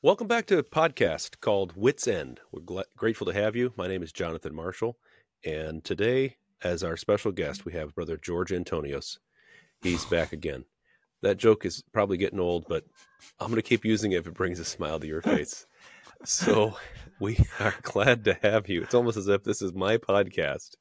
[0.00, 2.38] Welcome back to a podcast called Wits End.
[2.52, 3.72] We're gl- grateful to have you.
[3.76, 4.96] My name is Jonathan Marshall,
[5.44, 9.18] and today, as our special guest, we have Brother George Antonios.
[9.82, 10.64] He's back again.
[11.22, 12.84] That joke is probably getting old, but
[13.40, 15.66] I'm going to keep using it if it brings a smile to your face.
[16.24, 16.76] so,
[17.18, 18.82] we are glad to have you.
[18.82, 20.76] It's almost as if this is my podcast,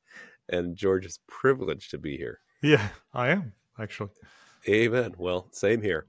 [0.48, 2.40] and George is privileged to be here.
[2.62, 4.12] Yeah, I am actually.
[4.70, 5.16] Amen.
[5.18, 6.06] Well, same here.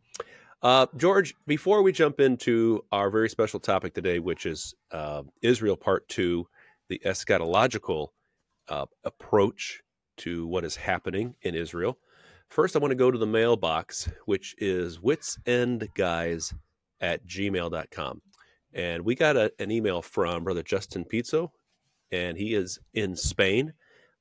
[0.61, 5.77] Uh, George, before we jump into our very special topic today, which is uh, Israel
[5.77, 6.49] Part Two,
[6.89, 8.09] the eschatological
[8.69, 9.83] uh, approach
[10.19, 11.97] to what is happening in Israel,
[12.49, 16.53] first I want to go to the mailbox, which is witsendguys
[17.01, 18.23] at gmail.com.
[18.75, 21.51] And we got a, an email from Brother Justin Pizzo,
[22.11, 23.73] and he is in Spain.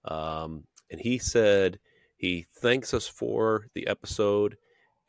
[0.05, 1.79] Um, and he said
[2.15, 4.55] he thanks us for the episode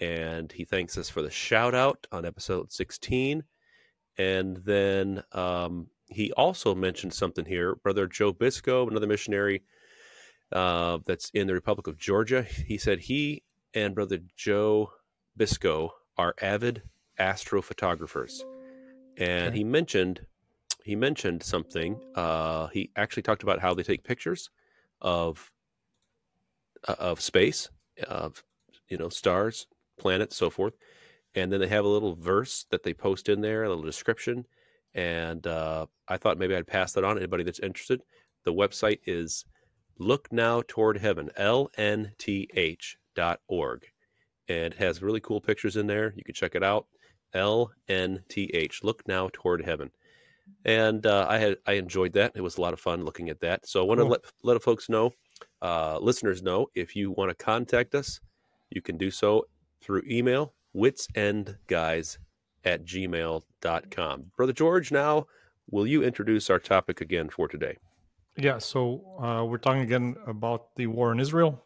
[0.00, 3.42] and he thanks us for the shout out on episode 16
[4.16, 9.62] and then um, he also mentioned something here brother joe biscoe another missionary
[10.52, 12.42] uh, that's in the republic of georgia.
[12.42, 13.42] He said he
[13.74, 14.92] and brother joe
[15.38, 16.82] biscoe are avid
[17.18, 18.40] astrophotographers.
[19.16, 19.58] And Okay.
[19.58, 20.26] he mentioned
[20.84, 24.50] he mentioned something uh, he actually talked about how they take pictures
[25.00, 25.50] of
[26.86, 27.68] uh, of space
[28.06, 28.42] of
[28.88, 29.66] you know stars
[29.98, 30.74] planets so forth.
[31.34, 34.46] And then they have a little verse that they post in there a little description.
[34.94, 38.02] And uh, i thought maybe i'd pass that on to anybody that's interested.
[38.44, 39.44] The website is
[39.98, 43.84] look now toward heaven lnth dot org.
[44.48, 46.14] And it has really cool pictures in there.
[46.16, 46.86] You can check it out.
[47.34, 49.90] Lnth look now toward heaven.
[50.64, 52.32] And uh, i had i enjoyed that.
[52.34, 53.68] It was a lot of fun looking at that.
[53.68, 54.10] So i want to Cool.
[54.12, 55.12] let let folks know
[55.62, 58.20] uh, listeners know if you want to contact us
[58.70, 59.44] you can do so
[59.80, 62.18] through email witsendguys
[62.64, 65.26] at gmail.com brother george now
[65.70, 67.76] will you introduce our topic again for today
[68.40, 71.60] Yeah, so uh, we're talking again about the war in Israel.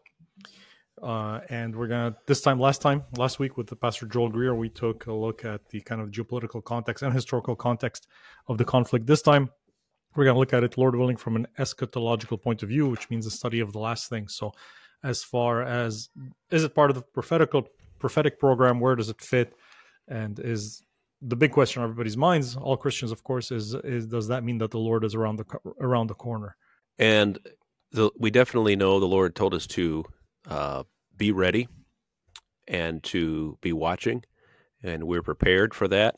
[1.02, 4.54] Uh, and we're to, this time, last time, last week with the Pastor Joel Greer,
[4.54, 8.06] we took a look at the kind of geopolitical context and historical context
[8.48, 9.06] of the conflict.
[9.06, 9.50] This time,
[10.16, 13.26] we're to look at it, Lord willing, from an eschatological point of view, which means
[13.26, 14.34] the study of the last things.
[14.34, 14.52] So,
[15.04, 16.08] as far as
[16.50, 17.66] is it part of the prophetical
[18.02, 18.80] prophetic program?
[18.80, 19.54] Where does it fit?
[20.08, 20.82] And is
[21.22, 24.58] the big question on everybody's minds, all Christians, of course, is is does that mean
[24.58, 25.46] that the Lord is around the
[25.80, 26.56] around the corner?
[26.98, 27.38] and
[27.90, 30.04] the, we definitely know the lord told us to
[30.48, 30.82] uh,
[31.16, 31.68] be ready
[32.68, 34.22] and to be watching
[34.82, 36.16] and we're prepared for that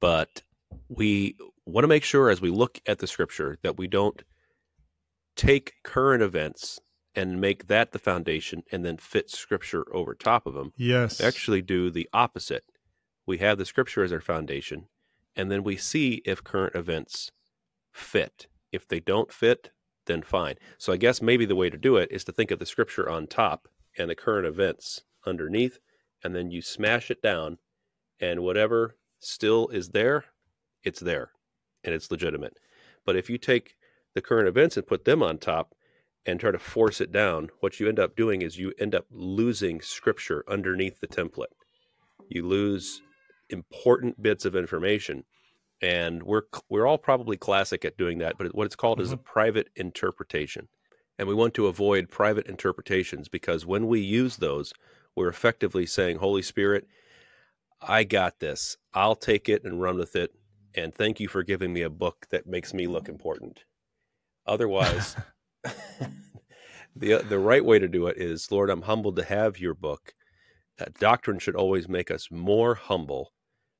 [0.00, 0.42] but
[0.88, 4.22] we want to make sure as we look at the scripture that we don't
[5.36, 6.80] take current events
[7.14, 11.62] and make that the foundation and then fit scripture over top of them Yes, actually
[11.62, 12.64] do the opposite.
[13.26, 14.86] We have the scripture as our foundation,
[15.36, 17.30] and then we see if current events
[17.92, 18.46] fit.
[18.72, 19.70] If they don't fit,
[20.06, 20.56] then fine.
[20.78, 23.08] So I guess maybe the way to do it is to think of the scripture
[23.08, 25.78] on top and the current events underneath,
[26.24, 27.58] and then you smash it down,
[28.18, 30.24] and whatever still is there,
[30.82, 31.30] it's there,
[31.84, 32.58] and it's legitimate.
[33.04, 33.76] But if you take
[34.14, 35.74] the current events and put them on top
[36.26, 39.06] and try to force it down, what you end up doing is you end up
[39.10, 41.46] losing scripture underneath the template.
[42.28, 43.02] You lose
[43.50, 45.24] important bits of information.
[45.80, 49.16] And we're we're all probably classic at doing that, but what it's called is a
[49.16, 49.24] mm-hmm.
[49.24, 50.68] private interpretation.
[51.18, 54.72] And we want to avoid private interpretations because when we use those,
[55.16, 56.86] we're effectively saying, Holy Spirit,
[57.80, 58.76] I got this.
[58.94, 60.32] I'll take it and run with it.
[60.74, 63.64] And thank you for giving me a book that makes me look important.
[64.46, 65.16] Otherwise,
[66.96, 70.14] the the right way to do it is, Lord, I'm humbled to have your book.
[70.80, 73.32] Uh, doctrine should always make us more humble.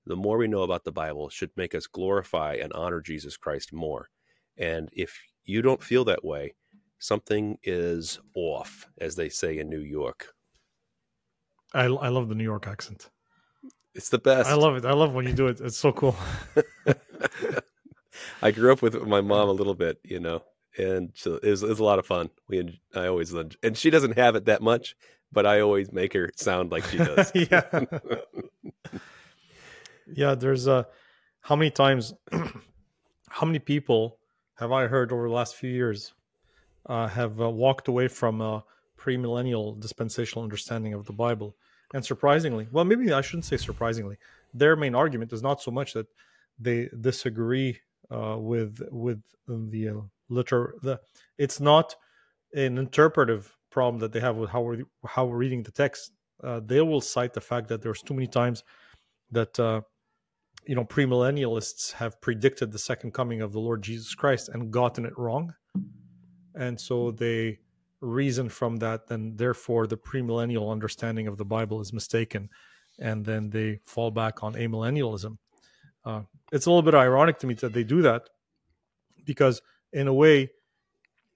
[0.07, 3.73] The more we know about the Bible should make us glorify and honor Jesus Christ
[3.73, 4.09] more.
[4.59, 6.55] And if you don't feel that way,
[6.99, 10.35] something is off, as they say in New York.
[11.73, 13.11] I I love the New York accent.
[13.95, 14.49] It's the best.
[14.49, 14.85] I love it.
[14.85, 15.61] I love when you do it.
[15.61, 16.17] It's so cool.
[18.43, 20.43] I grew up with my mom a little bit, you know,
[20.79, 22.31] and so it was, it was a lot of fun.
[22.49, 24.97] We, I always, and she doesn't have it that much,
[25.33, 27.33] but I always make her sound like she does.
[27.35, 27.85] yeah.
[30.15, 30.85] yeah, there's uh
[31.41, 32.15] how many times
[33.29, 34.19] how many people
[34.57, 36.15] have I heard over the last few years
[36.87, 38.65] uh, have uh, walked away from a
[38.99, 41.57] premillennial dispensational understanding of the Bible?
[41.95, 44.17] And surprisingly, well, maybe I shouldn't say surprisingly,
[44.55, 46.07] their main argument is not so much that
[46.59, 47.81] they disagree
[48.11, 50.01] uh, with with the uh,
[50.33, 51.01] liter the
[51.39, 51.95] it's not
[52.55, 56.13] an interpretive problem that they have with how we're how we're reading the text.
[56.43, 58.65] Uh, they will cite the fact that there's too many times
[59.31, 59.81] that uh,
[60.67, 65.05] you know premillennialists have predicted the second coming of the Lord Jesus Christ and gotten
[65.05, 65.55] it wrong,
[66.55, 67.59] and so they
[68.01, 69.07] reason from that.
[69.07, 72.51] Then therefore, the premillennial understanding of the Bible is mistaken,
[72.99, 75.39] and then they fall back on amillennialism.
[76.05, 78.29] Uh, it's a little bit ironic to me that they do that
[79.25, 80.51] because, in a way,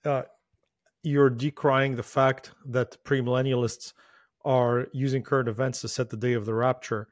[0.04, 0.22] uh,
[1.02, 3.92] you're decrying the fact that premillennialists
[4.44, 7.08] are using current events to set the day of the rapture.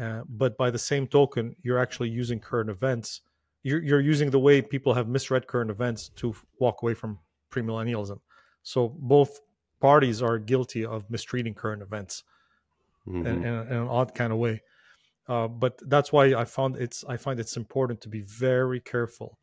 [0.00, 3.22] Uh, but by the same token, you're actually using current events.
[3.62, 7.18] You're, you're using the way people have misread current events to walk away from
[7.50, 8.20] premillennialism.
[8.62, 9.40] So both
[9.80, 12.22] parties are guilty of mistreating current events
[13.06, 13.26] mm-hmm.
[13.26, 14.62] in, in, in, an odd kind of way.
[15.28, 19.38] Uh, but that's why I found it's I find it's important to be very careful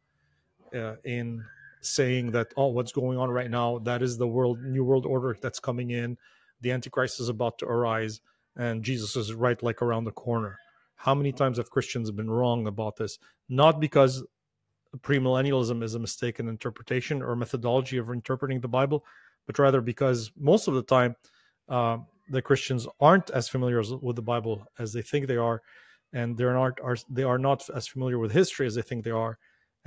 [0.75, 1.43] uh, in
[1.81, 3.79] saying that oh what's going on right now?
[3.79, 6.17] That is the world new world order that's coming in.
[6.61, 8.21] The antichrist is about to arise
[8.55, 10.57] and jesus is right like around the corner.
[10.95, 13.19] How many times have christians been wrong about this?
[13.49, 14.23] Not because
[14.99, 19.03] premillennialism is a mistaken interpretation or methodology of interpreting the bible
[19.45, 21.15] but rather because most of the time
[21.69, 21.97] uh,
[22.29, 25.61] the christians aren't as familiar with the bible as they think they are
[26.13, 29.11] and they're not are they are not as familiar with history as they think they
[29.11, 29.37] are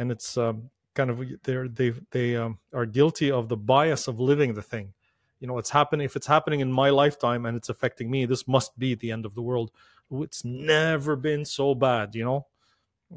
[0.00, 4.18] and it's um, kind of they're they they um, are guilty of the bias of
[4.18, 4.94] living the thing.
[5.38, 8.48] You know it's happening if it's happening in my lifetime and it's affecting me this
[8.48, 9.70] must be the end of the world.
[10.10, 12.46] It's never been so bad you know?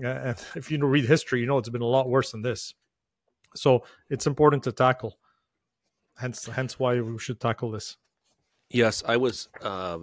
[0.01, 2.75] And if you read history you know it's been a lot worse than this.
[3.55, 5.17] So it's important to tackle.
[6.17, 7.97] Hence hence why we should tackle this.
[8.69, 9.99] Yes i was uh,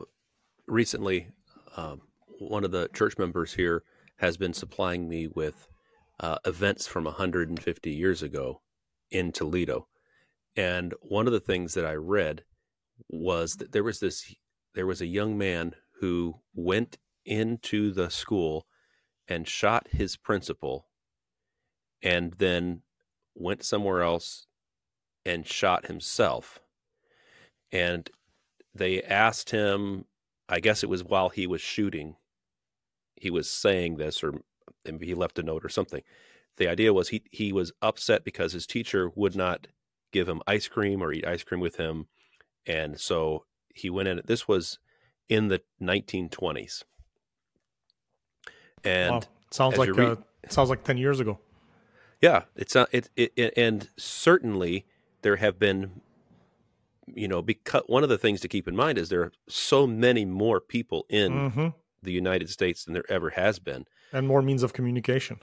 [0.67, 1.29] recently
[1.77, 2.01] um,
[2.39, 3.83] one of the church members here
[4.17, 5.69] has been supplying me with
[6.21, 8.61] uh, events from 150 years ago
[9.11, 9.89] in Toledo.
[10.55, 12.45] And one of the things that I read
[13.09, 14.35] was that there was this
[14.75, 18.67] there was a young man who went into the school
[19.27, 20.87] and shot his principal
[22.03, 22.83] and then
[23.35, 24.47] went somewhere else
[25.25, 26.61] and shot himself.
[27.73, 28.11] And
[28.75, 30.05] they asked him,
[30.49, 32.17] I guess it was while he was shooting,
[33.17, 34.41] he was saying this, or
[34.85, 36.03] and he left a note or something.
[36.57, 39.67] The idea was he he was upset because his teacher would not
[40.13, 42.07] give him ice cream or eat ice cream with him,
[42.67, 43.45] and so
[43.75, 44.21] he went in.
[44.25, 44.79] This was
[45.29, 46.85] in the 1920s,
[48.85, 49.23] and wow.
[49.51, 50.17] sounds like uh,
[50.49, 51.39] sounds like 10 years ago.
[52.21, 54.87] Yeah, it's not it, it, it and certainly
[55.23, 56.03] there have been
[57.07, 59.87] you know because one of the things to keep in mind is there are so
[59.87, 61.69] many more people in mm-hmm.
[62.03, 65.39] the United States than there ever has been and more means of communication.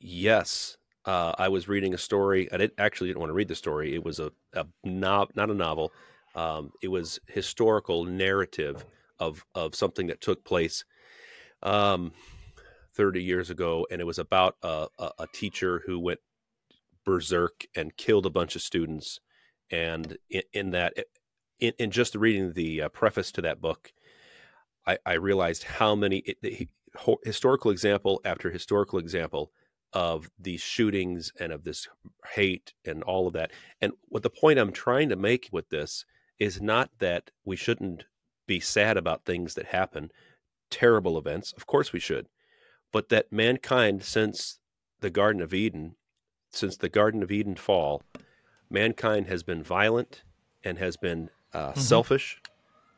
[0.00, 2.50] Yes, uh, I was reading a story.
[2.52, 3.94] I didn't actually didn't want to read the story.
[3.94, 5.92] It was a, a no, not a novel.
[6.34, 8.84] Um, it was historical narrative
[9.18, 10.84] of of something that took place
[11.62, 12.12] um,
[12.94, 16.20] 30 years ago, and it was about a, a, a teacher who went
[17.04, 19.20] berserk and killed a bunch of students.
[19.70, 20.94] And in, in that,
[21.58, 23.92] in, in, just reading the uh, preface to that book,
[24.86, 26.68] I, I realized how many it,
[27.24, 29.50] historical example after historical example
[29.92, 31.88] of these shootings and of this
[32.34, 33.52] hate and all of that.
[33.80, 36.04] And what the point I'm trying to make with this
[36.38, 38.04] is not that we shouldn't
[38.46, 40.10] be sad about things that happen,
[40.68, 41.52] terrible events.
[41.56, 42.26] Of course we should.
[42.92, 44.58] But that mankind, since
[45.00, 45.96] the Garden of Eden,
[46.50, 48.02] since the Garden of Eden fall,
[48.68, 50.22] mankind has been violent
[50.64, 51.80] and has been uh, mm-hmm.
[51.80, 52.40] selfish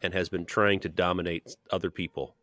[0.03, 2.37] and has been trying to dominate other people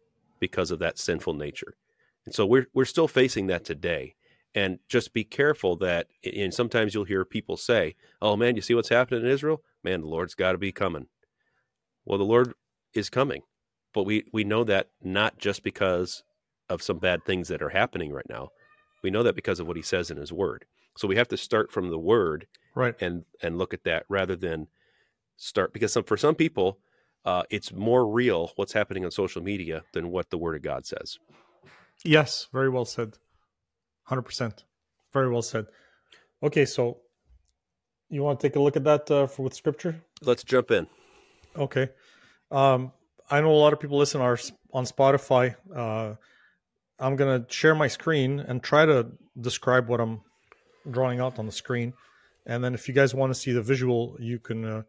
[0.43, 1.77] because of that sinful nature.
[2.25, 4.15] And so we're we're still facing that today.
[4.53, 8.75] And just be careful that and sometimes you'll hear people say, "Oh man, you see
[8.75, 9.63] what's happening in Israel?
[9.85, 11.07] Man, the Lord's got to be coming."
[12.03, 12.53] Well, the Lord
[12.93, 13.43] is coming.
[13.93, 16.23] But we we know that not just because
[16.67, 18.49] of some bad things that are happening right now.
[19.01, 20.65] We know that because of what he says in his word.
[20.97, 24.35] So we have to start from the word right and and look at that rather
[24.35, 24.67] than
[25.37, 26.79] start because some, for some people
[27.25, 30.85] uh, it's more real what's happening on social media than what the Word of God
[30.85, 31.17] says.
[32.03, 33.17] Yes, very well said.
[34.09, 34.63] 100%.
[35.13, 35.67] Very well said.
[36.41, 36.97] Okay, so
[38.09, 40.01] you want to take a look at that uh, for with scripture?
[40.21, 40.87] Let's jump in.
[41.55, 41.89] Okay.
[42.51, 42.91] Um,
[43.29, 44.37] I know a lot of people listen are
[44.73, 45.55] on Spotify.
[45.73, 46.15] Uh,
[46.99, 49.07] I'm going to share my screen and try to
[49.39, 50.21] describe what I'm
[50.89, 51.93] drawing out on the screen.
[52.45, 54.83] And then if you guys want to see the visual, you can uh,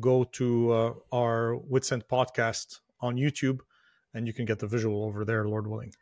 [0.00, 3.60] go to uh, our Wits End podcast on YouTube,
[4.14, 5.92] and you can get the visual over there, Lord willing.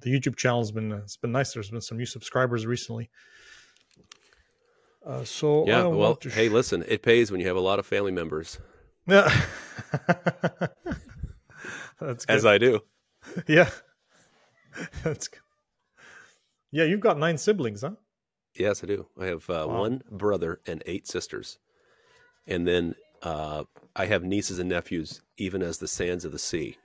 [0.00, 1.52] The YouTube channel has been it's been nice.
[1.54, 3.08] There's been some new subscribers recently.
[5.06, 7.86] Uh, so yeah, well, sh- hey, listen, it pays when you have a lot of
[7.86, 8.58] family members.
[9.06, 9.28] Yeah,
[12.00, 12.34] that's good.
[12.36, 12.80] as I do.
[13.48, 13.70] Yeah,
[15.02, 15.40] That's good.
[16.70, 17.92] Yeah, you've got nine siblings, huh?
[18.54, 19.06] Yes, I do.
[19.18, 19.80] I have uh, Wow.
[19.80, 21.58] one brother and eight sisters,
[22.46, 23.64] and then uh,
[23.96, 26.76] I have nieces and nephews, even as the sands of the sea.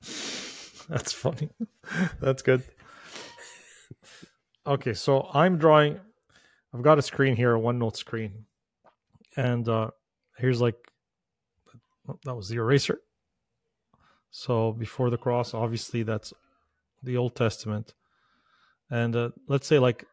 [0.88, 1.50] That's funny.
[2.20, 2.62] That's good.
[4.66, 6.00] Okay, so I'm drawing.
[6.72, 8.46] I've got a screen here, a OneNote screen,
[9.36, 9.90] and uh,
[10.38, 10.76] here's like
[12.08, 13.00] oh, that was the eraser.
[14.30, 16.32] So before the cross, obviously that's
[17.02, 17.92] the Old Testament,
[18.90, 20.06] and uh, let's say like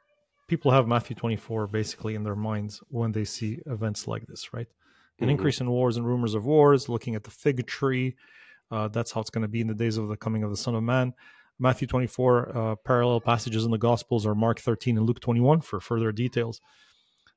[0.52, 4.68] people have Matthew 24 basically in their minds when they see events like this, right?
[5.22, 5.32] An Mhm.
[5.32, 8.18] increase in wars and rumors of wars, looking at the fig tree.
[8.70, 10.58] Uh, that's how it's going to be in the days of the coming of the
[10.58, 11.14] Son of Man.
[11.58, 15.80] Matthew 24 uh, parallel passages in the Gospels are Mark 13 and Luke 21 for
[15.80, 16.60] further details.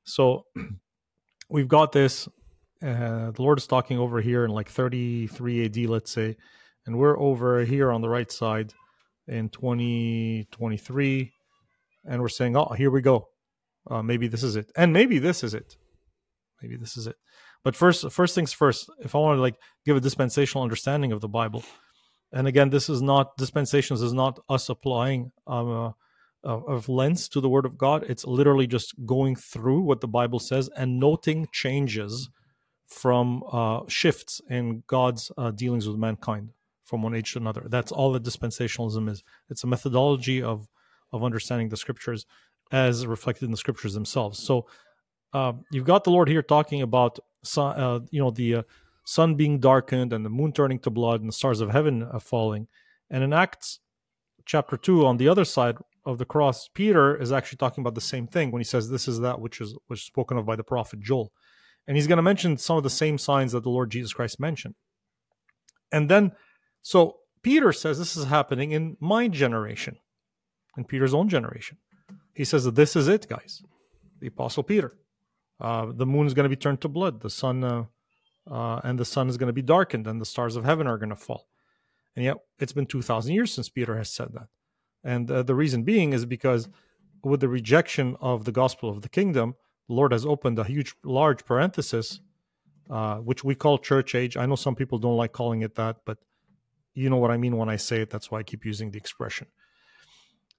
[0.03, 0.45] So
[1.49, 2.27] we've got this.
[2.81, 6.35] Uh, the Lord is talking over here in like 33 AD, let's say,
[6.85, 8.73] and we're over here on the right side
[9.27, 11.31] in 2023,
[12.07, 13.27] and we're saying, "Oh, here we go.
[13.89, 15.77] Uh, maybe this is it, and maybe this is it.
[16.61, 17.15] Maybe this is it."
[17.63, 18.89] But first, first things first.
[18.99, 21.63] If I want to like give a dispensational understanding of the Bible,
[22.31, 25.93] and again, this is not dispensations is not us applying um,
[26.45, 28.05] uh, of lens to the Word of God.
[28.07, 32.29] It's literally just going through what the Bible says and noting changes
[32.87, 36.49] from uh, shifts in God's uh, dealings with mankind
[36.83, 37.65] from one age to another.
[37.67, 39.23] That's all that dispensationalism is.
[39.49, 40.67] It's a methodology of
[41.11, 42.25] of understanding the scriptures
[42.71, 44.39] as reflected in the scriptures themselves.
[44.39, 44.67] So
[45.33, 48.63] uh, you've got the Lord here talking about sun, uh, you know the uh,
[49.05, 52.19] sun being darkened and the moon turning to blood and the stars of heaven uh,
[52.19, 52.67] falling.
[53.09, 53.79] And in Acts
[54.45, 58.01] chapter two, on the other side of the cross, Peter is actually talking about the
[58.01, 60.63] same thing when he says, "This is that which is was spoken of by the
[60.63, 61.31] prophet Joel."
[61.87, 64.39] and he's going to mention some of the same signs that the Lord Jesus Christ
[64.39, 64.75] mentioned.
[65.91, 66.31] And then,
[66.81, 69.97] so Peter says this is happening in my generation,
[70.77, 71.77] in Peter's own generation.
[72.33, 73.63] He says this is it, guys.
[74.19, 74.97] The Apostle Peter.
[75.59, 77.21] Uh, the moon is going to be turned to blood.
[77.21, 77.85] The sun, uh,
[78.49, 80.97] uh, and the sun is going to be darkened, and the stars of heaven are
[80.97, 81.47] going to fall.
[82.15, 84.47] And yet, it's been two thousand years since Peter has said that.
[85.03, 86.67] And uh, the reason being is because
[87.23, 89.55] with the rejection of the gospel of the kingdom,
[89.87, 92.19] the Lord has opened a huge, large parenthesis,
[92.89, 94.35] uh, which we call church age.
[94.35, 96.17] I know some people don't like calling it that, but
[96.93, 98.09] you know what I mean when I say it.
[98.09, 99.47] That's why I keep using the expression.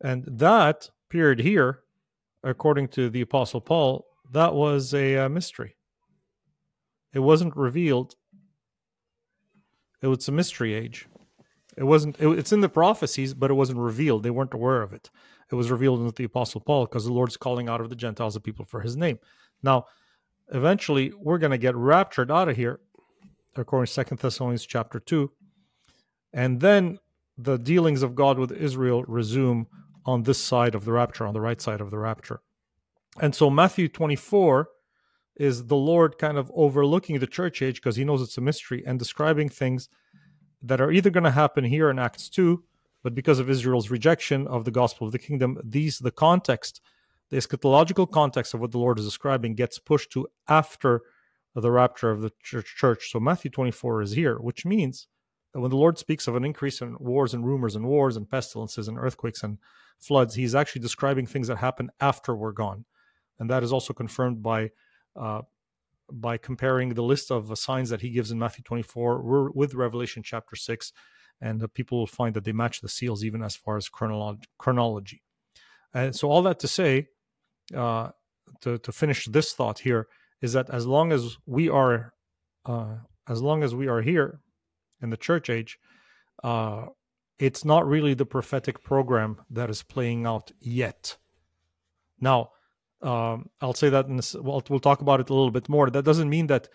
[0.00, 1.80] And that period here,
[2.42, 5.76] according to the Apostle Paul, that was a uh, mystery.
[7.12, 8.16] It wasn't revealed.
[10.02, 11.06] It was a mystery age.
[11.76, 12.16] It wasn't.
[12.18, 14.22] It, it's in the prophecies, but it wasn't revealed.
[14.22, 15.10] They weren't aware of it
[15.50, 18.34] it was revealed in the apostle paul because the lord's calling out of the gentiles
[18.34, 19.18] the people for his name
[19.62, 19.84] now
[20.52, 22.80] eventually we're going to get raptured out of here
[23.56, 25.30] according to second thessalonians chapter 2
[26.32, 26.98] and then
[27.38, 29.66] the dealings of god with israel resume
[30.06, 32.40] on this side of the rapture on the right side of the rapture
[33.20, 34.68] and so matthew 24
[35.36, 38.82] is the lord kind of overlooking the church age because he knows it's a mystery
[38.86, 39.88] and describing things
[40.62, 42.62] that are either going to happen here in acts 2
[43.06, 46.80] but because of Israel's rejection of the gospel of the kingdom, these the context,
[47.30, 51.02] the eschatological context of what the Lord is describing gets pushed to after
[51.54, 53.12] the rapture of the church.
[53.12, 55.06] So Matthew 24 is here, which means
[55.62, 58.88] when the Lord speaks of an increase in wars and rumors and wars and pestilences
[58.88, 59.58] and earthquakes and
[59.98, 62.84] floods, he's actually describing things that happen after we're gone.
[63.38, 64.70] And that is also confirmed by
[65.14, 65.42] uh,
[66.12, 70.54] by comparing the list of signs that he gives in Matthew 24 with Revelation chapter
[70.54, 70.92] 6
[71.40, 74.42] and uh, people will find that they match the seals even as far as chronolo-
[74.58, 75.22] chronology.
[75.92, 77.08] And so, all that to say,
[77.74, 78.10] uh,
[78.60, 80.08] to to finish this thought here
[80.40, 82.12] is that as long as we are,
[82.64, 82.96] uh,
[83.28, 84.40] as long as we are here
[85.02, 85.78] in the church age,
[86.42, 86.86] uh,
[87.38, 91.16] it's not really the prophetic program that is playing out yet.
[92.20, 92.50] Now,
[93.02, 94.08] um, I'll say that
[94.42, 95.90] well, we'll talk about it a little bit more.
[95.90, 96.68] That doesn't mean that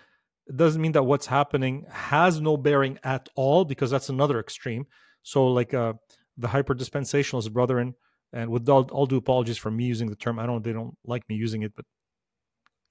[0.47, 4.85] it doesn't mean that what's happening has no bearing at all because that's another extreme
[5.23, 5.93] so like uh
[6.37, 7.93] the hyper dispensationalist brethren
[8.33, 10.97] and with all, all due apologies for me using the term i don't they don't
[11.05, 11.85] like me using it but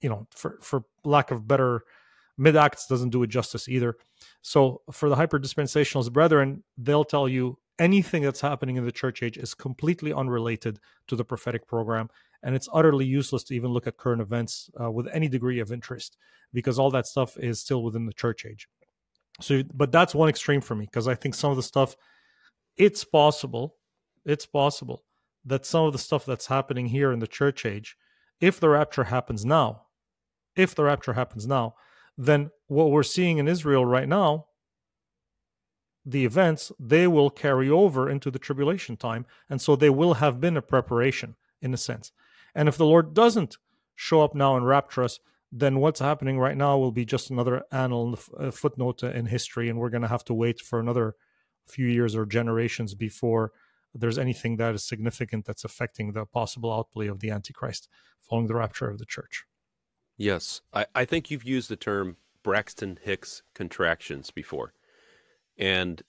[0.00, 1.82] you know for for lack of better
[2.40, 3.96] mid acts doesn't do it justice either.
[4.42, 9.22] So for the hyper dispensationalist brethren they'll tell you anything that's happening in the church
[9.22, 12.08] age is completely unrelated to the prophetic program
[12.42, 15.70] and it's utterly useless to even look at current events uh, with any degree of
[15.70, 16.16] interest
[16.52, 18.66] because all that stuff is still within the church age.
[19.40, 21.94] So but that's one extreme for me because i think some of the stuff
[22.76, 23.76] it's possible
[24.24, 25.04] it's possible
[25.44, 27.96] that some of the stuff that's happening here in the church age
[28.40, 29.82] if the rapture happens now
[30.56, 31.74] if the rapture happens now
[32.26, 34.46] then what we're seeing in israel right now
[36.04, 39.26] the events, they will carry over into the tribulation time.
[39.48, 42.12] And so they will have been a preparation in a sense.
[42.54, 43.58] And if the Lord doesn't
[43.94, 45.20] show up now and rapture us,
[45.52, 49.68] then what's happening right now will be just another annal, uh, footnote in history.
[49.68, 51.16] And we're going to have to wait for another
[51.66, 53.52] few years or generations before
[53.92, 57.88] there's anything that is significant that's affecting the possible outplay of the Antichrist
[58.20, 59.44] following the rapture of the church.
[60.20, 60.60] Yes.
[60.74, 64.74] I, I think you've used the term Braxton Hicks contractions before.
[65.58, 66.02] And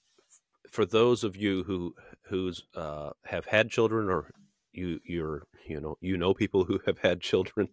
[0.69, 1.95] for those of you who
[2.27, 4.31] who's uh, have had children or
[4.73, 7.69] you you're you know you know people who have had children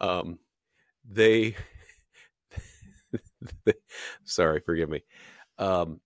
[0.00, 0.38] um,
[1.08, 1.56] they,
[3.64, 3.74] they
[4.24, 5.02] sorry forgive me
[5.58, 6.00] um,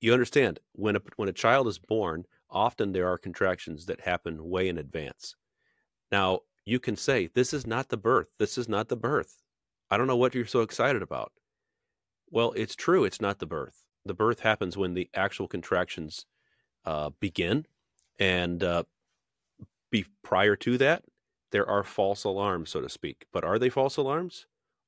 [0.00, 4.48] you understand when a when a child is born often there are contractions that happen
[4.48, 5.36] way in advance
[6.12, 8.28] now you can say this is not the birth.
[8.38, 9.42] This is not the birth.
[9.90, 11.32] I don't know what you're so excited about.
[12.30, 13.84] Well it's true it's not the birth.
[14.04, 16.26] The birth happens when the actual contractions
[16.84, 17.66] uh, begin,
[18.18, 18.84] and uh,
[19.90, 21.04] be prior to that,
[21.52, 23.26] there are false alarms, so to speak.
[23.32, 24.46] But are they false alarms,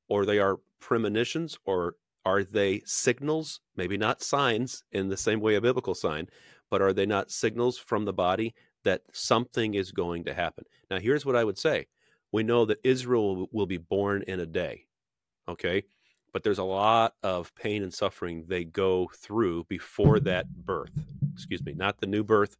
[0.08, 3.60] or they are premonitions, or are they signals?
[3.76, 6.28] Maybe not signs in the same way a biblical sign,
[6.70, 10.64] but are they not signals from the body that something is going to happen?
[10.90, 11.86] Now, here's what I would say:
[12.32, 14.86] We know that Israel will be born in a day.
[15.48, 15.84] Okay,
[16.32, 20.92] but there's a lot of pain and suffering they go through before that birth.
[21.34, 22.56] Excuse me, not the new birth,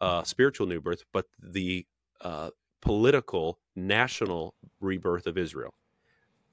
[0.00, 1.86] uh, spiritual new birth, but the
[2.20, 5.74] uh, political national rebirth of Israel.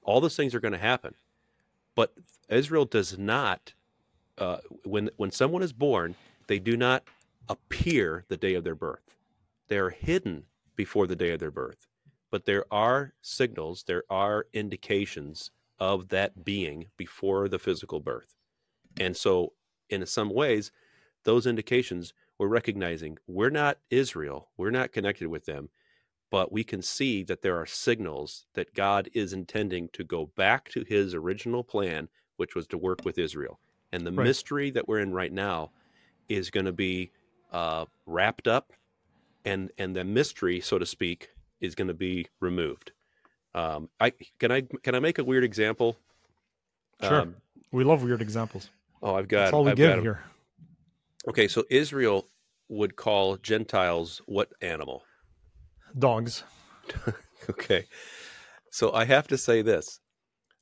[0.02, 1.14] All those things are going to happen,
[1.94, 2.12] but
[2.48, 3.74] Israel does not.
[4.36, 6.16] Uh, when when someone is born,
[6.48, 7.04] they do not
[7.48, 9.16] appear the day of their birth.
[9.68, 10.44] They are hidden
[10.76, 11.86] before the day of their birth,
[12.30, 18.36] but there are signals, there are indications of that being before the physical birth.
[18.98, 19.52] And so,
[19.90, 20.70] in some ways,
[21.24, 25.68] those indications we're recognizing we're not Israel, we're not connected with them,
[26.30, 30.68] but we can see that there are signals that God is intending to go back
[30.70, 33.60] to his original plan, which was to work with Israel.
[33.92, 34.24] And the right.
[34.24, 35.70] mystery that we're in right now
[36.28, 37.12] is going to be
[37.54, 38.72] uh, wrapped up,
[39.44, 42.90] and and the mystery, so to speak, is going to be removed.
[43.54, 45.96] Um, I can I can I make a weird example?
[47.00, 47.22] Sure.
[47.22, 47.36] Um,
[47.70, 48.70] we love weird examples.
[49.02, 49.44] Oh, I've got.
[49.44, 50.24] That's all we I've give here.
[51.28, 52.28] Okay, so Israel
[52.68, 55.04] would call Gentiles what animal?
[55.96, 56.42] Dogs.
[57.50, 57.86] okay.
[58.70, 60.00] So I have to say this.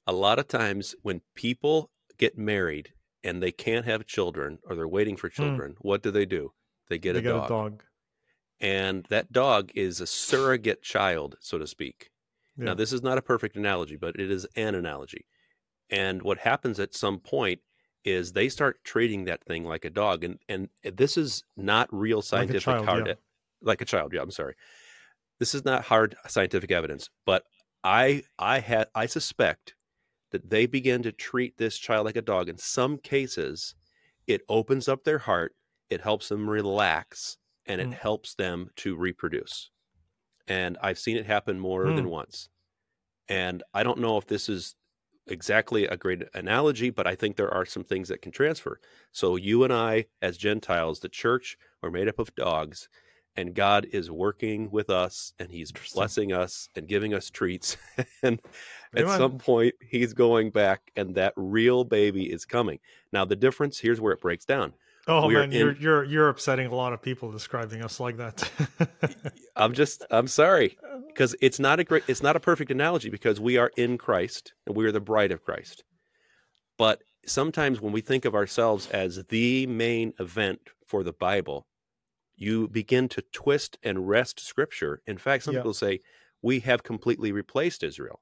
[0.06, 2.92] A lot of times when people get married
[3.24, 5.42] and they can't have children or they're waiting for hmm.
[5.42, 5.76] children, mm.
[5.80, 6.52] what do they do?
[6.88, 7.44] They get, they a, get dog.
[7.44, 7.84] a dog.
[8.60, 12.10] And that dog is a surrogate child, so to speak.
[12.56, 12.66] Yeah.
[12.66, 15.26] Now, this is not a perfect analogy, but it is an analogy.
[15.90, 17.60] And what happens at some point
[18.04, 22.22] is they start treating that thing like a dog, and and this is not real
[22.22, 23.14] scientific like child, hard, yeah.
[23.60, 24.12] like a child.
[24.12, 24.54] Yeah, I'm sorry.
[25.38, 27.44] This is not hard scientific evidence, but
[27.84, 29.74] I I had I suspect
[30.30, 32.48] that they begin to treat this child like a dog.
[32.48, 33.74] In some cases,
[34.26, 35.54] it opens up their heart,
[35.92, 37.94] it helps them relax, and it mm.
[37.94, 39.70] helps them to reproduce
[40.48, 41.96] and I've seen it happen more hmm.
[41.96, 42.48] than once.
[43.28, 44.74] And I don't know if this is
[45.28, 48.80] exactly a great analogy, but I think there are some things that can transfer.
[49.12, 52.88] So you and I, as Gentiles, the church, are made up of dogs,
[53.36, 57.76] and God is working with us, and He's blessing us and giving us treats.
[58.22, 58.40] and
[58.94, 62.80] at some point, He's going back, and that real baby is coming.
[63.12, 64.74] Now, the difference here's where it breaks down.
[65.08, 65.58] Oh we man, in...
[65.58, 68.48] you're you're you're upsetting a lot of people describing us like that.
[69.56, 73.40] I'm just I'm sorry because it's not a great it's not a perfect analogy because
[73.40, 75.82] we are in Christ and we are the bride of Christ.
[76.78, 81.66] But sometimes when we think of ourselves as the main event for the Bible,
[82.36, 85.02] you begin to twist and wrest scripture.
[85.06, 86.00] In fact, some people say
[86.42, 88.20] we have completely replaced Israel.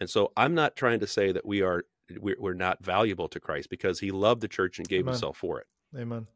[0.00, 1.84] And so I'm not trying to say that we are
[2.20, 5.14] we're not valuable to Christ because he loved the church and gave Amen.
[5.14, 5.66] himself for it.
[5.96, 6.26] Amen.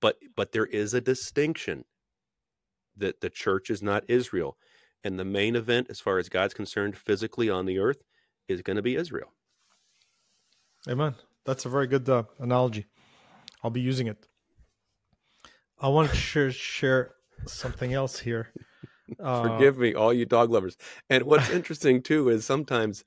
[0.00, 1.84] But but there is a distinction
[2.96, 4.56] that the church is not Israel.
[5.02, 8.02] And the main event, as far as God's concerned, physically on the earth,
[8.48, 9.32] is going to be Israel.
[10.88, 11.14] Amen.
[11.44, 12.86] That's a very good uh, analogy.
[13.62, 14.26] I'll be using it.
[15.78, 17.14] I want to share, share
[17.46, 18.48] something else here.
[19.20, 20.78] Uh, Forgive me, all you dog lovers.
[21.10, 23.04] And what's interesting too is sometimes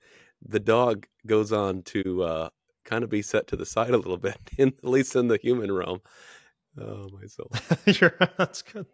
[0.47, 2.49] the dog goes on to uh,
[2.87, 5.37] kind of be set to the side a little bit, in, at least in the
[5.37, 6.01] human realm.
[6.79, 7.51] Oh, my soul.
[8.37, 8.87] that's good.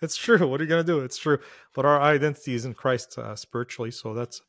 [0.00, 0.46] It's true.
[0.46, 1.00] What are you going to do?
[1.00, 1.38] It's true.
[1.74, 3.90] But our identity is in Christ uh, spiritually.
[3.90, 4.40] So that's,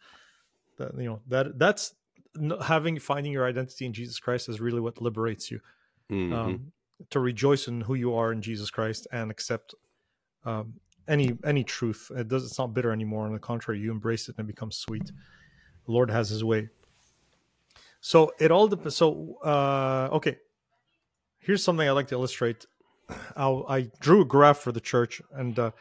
[0.77, 1.93] that, you know, that that's
[2.61, 5.59] having, finding your identity in Jesus Christ is really what liberates you.
[6.11, 6.33] Mhm.
[6.33, 6.71] um,
[7.09, 9.75] to rejoice in who you are in Jesus Christ and accept
[10.45, 10.73] um,
[11.07, 12.11] any any truth.
[12.15, 12.45] It does.
[12.45, 13.25] It's not bitter anymore.
[13.25, 15.05] On the contrary, you embrace it and it becomes sweet.
[15.05, 16.69] The Lord has His way.
[18.07, 18.95] So it all depends.
[18.95, 20.37] So uh, okay,
[21.39, 22.65] here's something I like to illustrate.
[23.35, 25.59] I'll, I drew a graph for the church and.
[25.59, 25.71] Uh,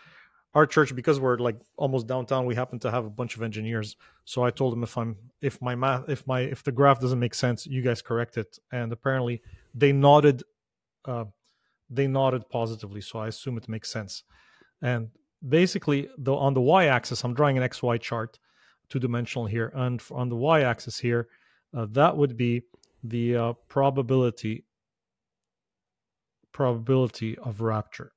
[0.54, 3.94] our church because we're like almost downtown we happen to have a bunch of engineers
[4.24, 7.18] so i told them if i'm if my math if my if the graph doesn't
[7.18, 9.42] make sense you guys correct it and apparently
[9.74, 10.42] they nodded
[11.04, 11.26] uh,
[11.90, 14.22] they nodded positively so i assume it makes sense
[14.80, 15.10] and
[15.46, 18.38] basically the on the y-axis i'm drawing an xy chart
[18.88, 21.28] two dimensional here and on the y-axis here
[21.76, 22.62] uh, that would be
[23.04, 24.64] the uh, probability
[26.52, 28.12] probability of rapture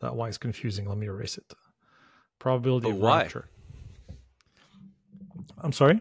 [0.00, 1.52] that y is confusing let me erase it
[2.38, 3.22] probability But of why?
[3.22, 3.48] rapture
[5.58, 6.00] i'm sorry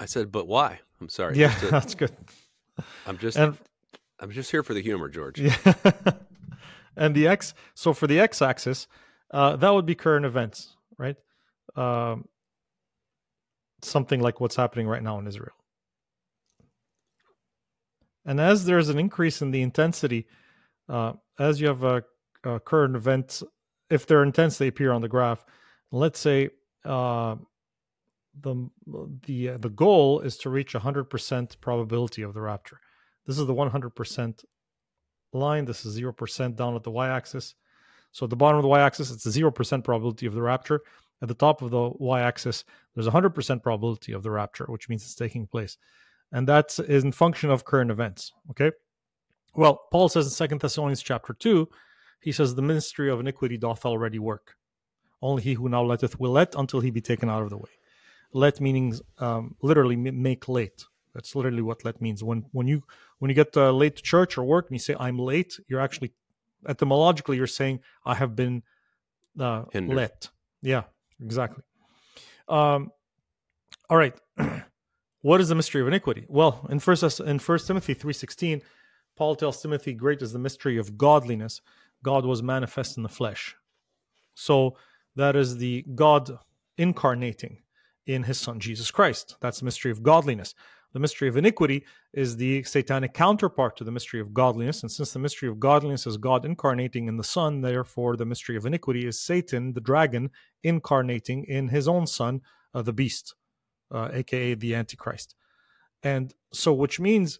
[0.00, 0.80] I said, but why?
[1.00, 1.36] I'm sorry.
[1.38, 2.10] yeah to- that's good
[3.06, 3.56] I'm just and
[4.18, 5.38] I'm just here for the humor, George.
[5.40, 5.56] Yeah.
[6.96, 8.86] and the x so for the x-axis,
[9.32, 11.16] uh, that would be current events, right?
[11.76, 12.26] Um,
[13.82, 15.54] something like what's happening right now in Israel.
[18.24, 20.26] And as there's an increase in the intensity,
[20.88, 22.04] uh, as you have a,
[22.44, 23.42] a current event,
[23.90, 25.44] if they're intense, they appear on the graph.
[25.90, 26.50] Let's say
[26.84, 27.36] uh,
[28.40, 28.70] the
[29.26, 32.80] the the goal is to reach 100% probability of the rapture.
[33.26, 34.44] This is the 100%
[35.32, 35.64] line.
[35.64, 37.54] This is 0% down at the y axis.
[38.12, 40.80] So at the bottom of the y axis, it's a 0% probability of the rapture.
[41.22, 45.02] At the top of the y axis, there's 100% probability of the rapture, which means
[45.02, 45.76] it's taking place.
[46.32, 48.32] And that's in function of current events.
[48.50, 48.72] Okay.
[49.54, 51.68] Well, Paul says in Second Thessalonians chapter 2,
[52.20, 54.56] he says, The mystery of iniquity doth already work.
[55.20, 57.70] Only he who now letteth will let until he be taken out of the way.
[58.32, 60.84] Let meaning um, literally make late.
[61.14, 62.24] That's literally what let means.
[62.24, 62.82] When when you
[63.18, 65.80] when you get uh, late to church or work and you say I'm late, you're
[65.80, 66.12] actually
[66.66, 68.62] etymologically you're saying I have been
[69.38, 69.96] uh, Hindered.
[69.96, 70.30] let.
[70.62, 70.84] Yeah,
[71.22, 71.62] exactly.
[72.48, 72.90] Um,
[73.90, 74.14] all right.
[75.22, 76.26] what is the mystery of iniquity?
[76.28, 78.60] Well, in first in First Timothy three sixteen,
[79.16, 81.60] Paul tells Timothy, "Great is the mystery of godliness.
[82.04, 83.56] God was manifest in the flesh."
[84.34, 84.76] So
[85.16, 86.38] that is the God
[86.76, 87.62] incarnating
[88.06, 89.36] in His Son Jesus Christ.
[89.40, 90.54] That's the mystery of godliness.
[90.92, 94.82] The mystery of iniquity is the satanic counterpart to the mystery of godliness.
[94.82, 98.56] And since the mystery of godliness is God incarnating in the Son, therefore the mystery
[98.56, 100.30] of iniquity is Satan, the dragon,
[100.62, 102.42] incarnating in his own Son,
[102.74, 103.34] uh, the beast,
[103.92, 105.34] uh, aka the Antichrist.
[106.02, 107.38] And so, which means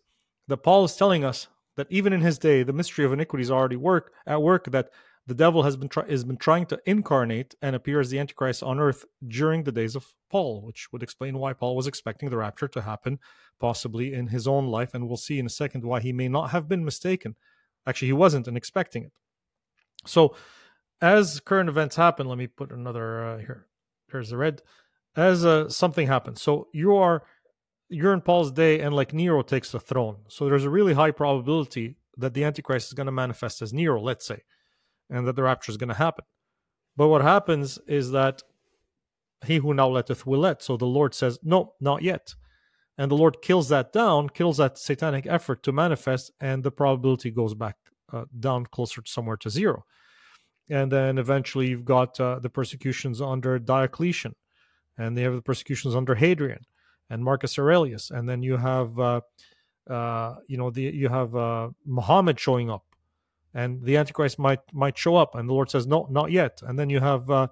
[0.49, 3.51] that Paul is telling us that even in his day, the mystery of iniquity is
[3.51, 4.71] already work at work.
[4.71, 4.91] That
[5.27, 8.63] the devil has been try- has been trying to incarnate and appear as the Antichrist
[8.63, 12.37] on earth during the days of Paul, which would explain why Paul was expecting the
[12.37, 13.19] rapture to happen
[13.61, 14.95] possibly in his own life.
[14.95, 17.37] And we'll see in a second why he may not have been mistaken.
[17.87, 19.13] Actually, he wasn't and expecting it.
[20.07, 20.35] So,
[21.01, 23.67] as current events happen, let me put another uh, here.
[24.11, 24.63] Here's the red.
[25.15, 27.23] As uh, something happens, so you are
[27.89, 30.17] you're in Paul's day, and like Nero takes the throne.
[30.29, 34.01] So there's a really high probability that the Antichrist is going to manifest as Nero,
[34.01, 34.43] let's say,
[35.11, 36.25] and that the rapture is going to happen.
[36.97, 38.43] But what happens is that
[39.45, 40.63] he who now letteth will let.
[40.63, 42.35] So the Lord says, no, not yet.
[42.99, 47.31] And the Lord kills that down, kills that satanic effort to manifest, and the probability
[47.31, 47.77] goes back
[48.13, 49.85] uh, down closer to somewhere to zero.
[50.69, 54.35] And then eventually you've got uh, the persecutions under Diocletian,
[54.99, 56.65] and they have the persecutions under Hadrian
[57.11, 59.21] and Marcus Aurelius, and then you have, uh,
[59.89, 62.85] uh, you know, the you have uh, Muhammad showing up,
[63.55, 66.63] and the Antichrist might might show up, and the Lord says, no, not yet.
[66.63, 67.49] And then you have, uh,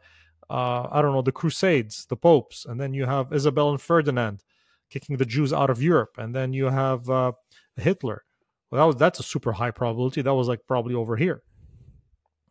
[0.49, 4.43] uh, I don't know, the Crusades, the popes, and then you have Isabel and Ferdinand
[4.89, 7.33] kicking the Jews out of Europe, and then you have uh,
[7.77, 8.25] Hitler.
[8.71, 10.23] Well, that was that's a super high probability.
[10.23, 11.43] That was like probably over here,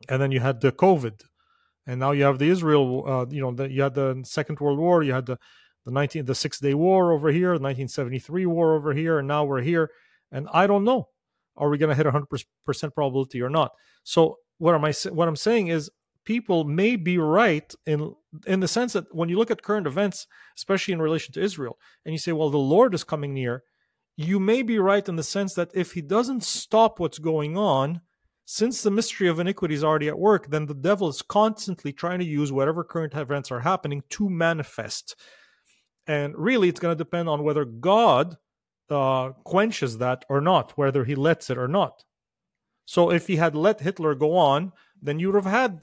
[0.10, 1.24] and then you had the COVID,
[1.88, 3.04] and now you have the Israel.
[3.08, 5.04] Uh, you know, the, you had the Second World War.
[5.04, 5.38] You had the
[5.86, 9.44] the 19 the Six Day War over here, the 1973 war over here, and now
[9.44, 9.90] we're here.
[10.32, 11.08] And I don't know,
[11.58, 12.28] are we going to hit 100
[12.66, 13.72] percent probability or not?
[14.04, 14.94] So what am I?
[15.12, 15.90] What I'm saying is
[16.26, 18.14] people may be right in
[18.46, 21.78] in the sense that when you look at current events, especially in relation to Israel,
[22.06, 23.64] and you say, well, the Lord is coming near,
[24.16, 28.02] you may be right in the sense that if he doesn't stop what's going on,
[28.52, 32.18] since the mystery of iniquity is already at work, then the devil is constantly trying
[32.18, 35.16] to use whatever current events are happening to manifest.
[36.08, 38.38] And really, it's going to depend on whether God
[38.90, 42.04] uh, quenches that or not, whether he lets it or not.
[42.86, 45.82] So if he had let Hitler go on, then you would have had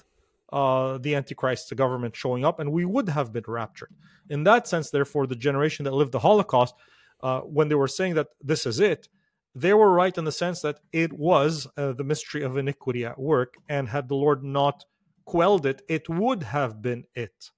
[0.52, 3.94] uh, the Antichrist, the government showing up, and we would have been raptured.
[4.28, 6.74] In that sense, therefore, the generation that lived the Holocaust,
[7.22, 9.08] uh, when they were saying that this is it,
[9.56, 13.18] they were right in the sense that it was uh, the mystery of iniquity at
[13.18, 14.84] work, and had the Lord not
[15.24, 17.50] quelled it, it would have been it.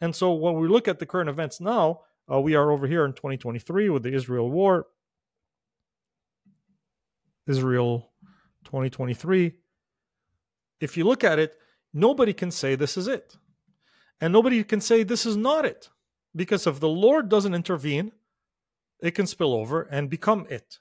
[0.00, 3.04] And so when we look at the current events now, uh, we are over here
[3.04, 4.86] in 2023 with the Israel war.
[7.46, 8.10] Israel
[8.64, 9.52] 2023.
[10.80, 11.54] If you look at it,
[11.94, 13.36] nobody can say this is it.
[14.20, 15.88] And nobody can say this is not it.
[16.34, 18.10] Because if the Lord doesn't intervene,
[19.00, 20.78] it can spill over and become it.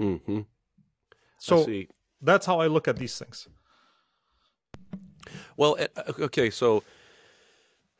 [0.00, 0.40] Mm-hmm.
[1.38, 1.66] So
[2.20, 3.48] that's how I look at these things.
[5.56, 5.88] Well, eh,
[6.20, 6.82] okay, so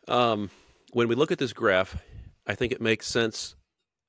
[0.08, 0.50] um,
[0.92, 1.96] when we look at this graph,
[2.46, 3.56] I think it makes sense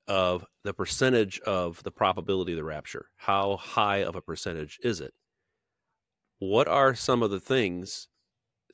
[0.06, 3.06] of the percentage of the probability of the rapture.
[3.16, 5.14] How high of a percentage is it?
[6.38, 8.08] What are some of the things?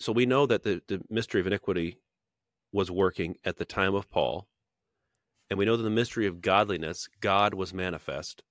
[0.00, 1.98] So we know that the, the mystery of iniquity
[2.72, 4.48] was working at the time of Paul,
[5.48, 8.42] and we know that the mystery of godliness, God was manifest,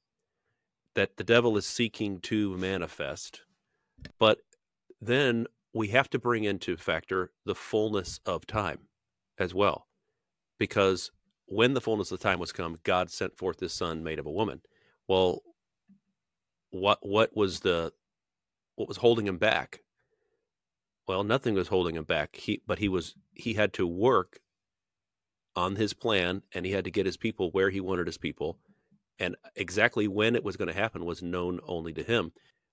[1.00, 3.44] that the devil is seeking to manifest.
[4.20, 4.40] But
[5.00, 8.80] then we have to bring into factor the fullness of time
[9.38, 9.88] as well.
[10.58, 11.10] Because
[11.46, 14.32] when the fullness of time was come, God sent forth his son made of a
[14.32, 14.60] woman.
[15.08, 15.42] Well,
[16.72, 17.94] what what was the
[18.76, 19.80] what was holding him back?
[21.08, 22.36] Well, nothing was holding him back.
[22.36, 24.42] He but he was he had to work
[25.56, 28.60] on his plan and he had to get his people where he wanted his people.
[29.20, 32.32] And exactly when it was going to happen was known only to him.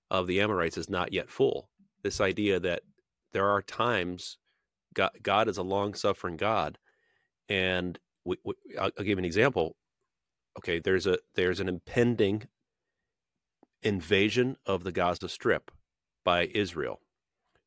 [0.09, 1.69] Of the Amorites is not yet full
[2.03, 2.83] this idea that
[3.33, 4.37] there are times
[4.93, 6.77] God, God is a long suffering God,
[7.49, 9.75] and we, we, I'll, I'll give an example.
[10.57, 12.47] Okay, there's a there's an impending
[13.83, 15.69] invasion of the Gaza Strip
[16.23, 17.01] by Israel.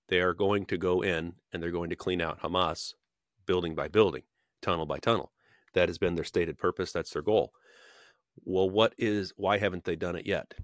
[0.09, 2.95] They are going to go in and they're going to clean out Hamas
[3.47, 4.23] building by building,
[4.61, 5.31] tunnel by tunnel.
[5.75, 6.91] That has been their stated purpose.
[6.91, 7.53] That's their goal.
[8.37, 10.55] Well, what is why haven't they done it yet?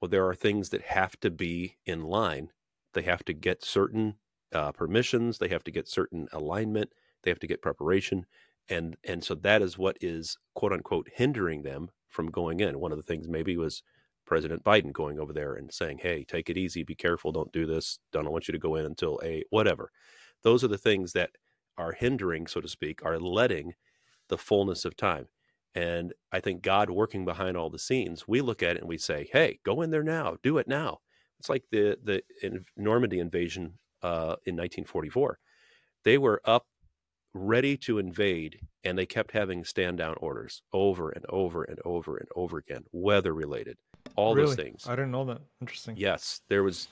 [0.00, 2.52] Well, there are things that have to be in line
[2.94, 4.16] they have to get certain
[4.52, 5.38] uh, permissions.
[5.38, 6.92] They have to get certain alignment.
[7.22, 8.26] They have to get preparation,
[8.70, 12.80] and and so that is what is quote unquote hindering them from going in.
[12.80, 13.82] One of the things maybe was
[14.26, 17.66] President Biden going over there and saying, "Hey, take it easy, be careful, don't do
[17.66, 17.98] this.
[18.12, 19.90] Don't want you to go in until a whatever."
[20.42, 21.30] Those are the things that
[21.78, 23.74] are hindering, so to speak, are letting
[24.28, 25.28] the fullness of time.
[25.76, 28.96] And I think God working behind all the scenes, we look at it and we
[28.96, 31.00] say, "Hey, go in there now, do it now."
[31.38, 32.22] It's like the the
[32.76, 35.38] Normandy invasion uh, in 1944.
[36.02, 36.64] They were up
[37.34, 42.16] ready to invade and they kept having stand down orders over and over and over
[42.16, 43.76] and over again weather related
[44.14, 44.46] all really?
[44.46, 46.88] those things i didn't know that interesting yes there was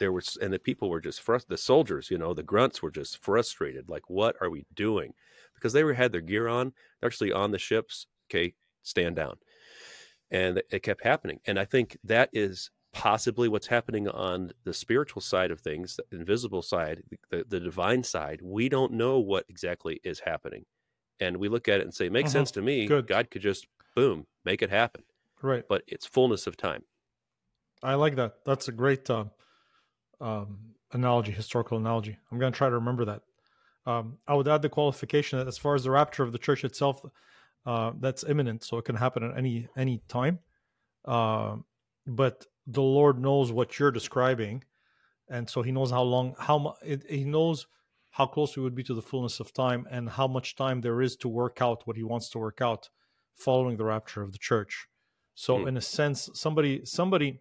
[0.00, 2.90] there was and the people were just frust- the soldiers you know the grunts were
[2.90, 5.12] just frustrated like what are we doing
[5.54, 9.36] because they were had their gear on they're actually on the ships okay stand down
[10.30, 15.20] and it kept happening and i think that is possibly what's happening on the spiritual
[15.20, 18.40] side of things, the invisible side, the, the divine side.
[18.40, 20.64] We don't know what exactly is happening.
[21.20, 22.40] And we look at it and say, it makes uh-huh.
[22.40, 22.86] sense to me.
[22.86, 23.08] Good.
[23.08, 25.02] God could just, boom, make it happen.
[25.42, 25.64] Right.
[25.68, 26.84] But it's fullness of time.
[27.82, 28.36] I like that.
[28.46, 29.24] That's a great uh,
[30.20, 30.58] um,
[30.92, 32.16] analogy, historical analogy.
[32.30, 33.22] I'm going to try to remember that.
[33.86, 36.64] Um, I would add the qualification that as far as the rapture of the church
[36.64, 37.04] itself,
[37.66, 40.38] uh, that's imminent, so it can happen at any any time.
[41.04, 41.56] Uh,
[42.06, 44.64] but the Lord knows what you're describing,
[45.28, 46.76] and so He knows how long, how much
[47.08, 47.66] He knows
[48.10, 51.00] how close we would be to the fullness of time, and how much time there
[51.02, 52.90] is to work out what He wants to work out
[53.34, 54.86] following the rapture of the church.
[55.34, 55.68] So, mm.
[55.68, 57.40] in a sense, somebody, somebody,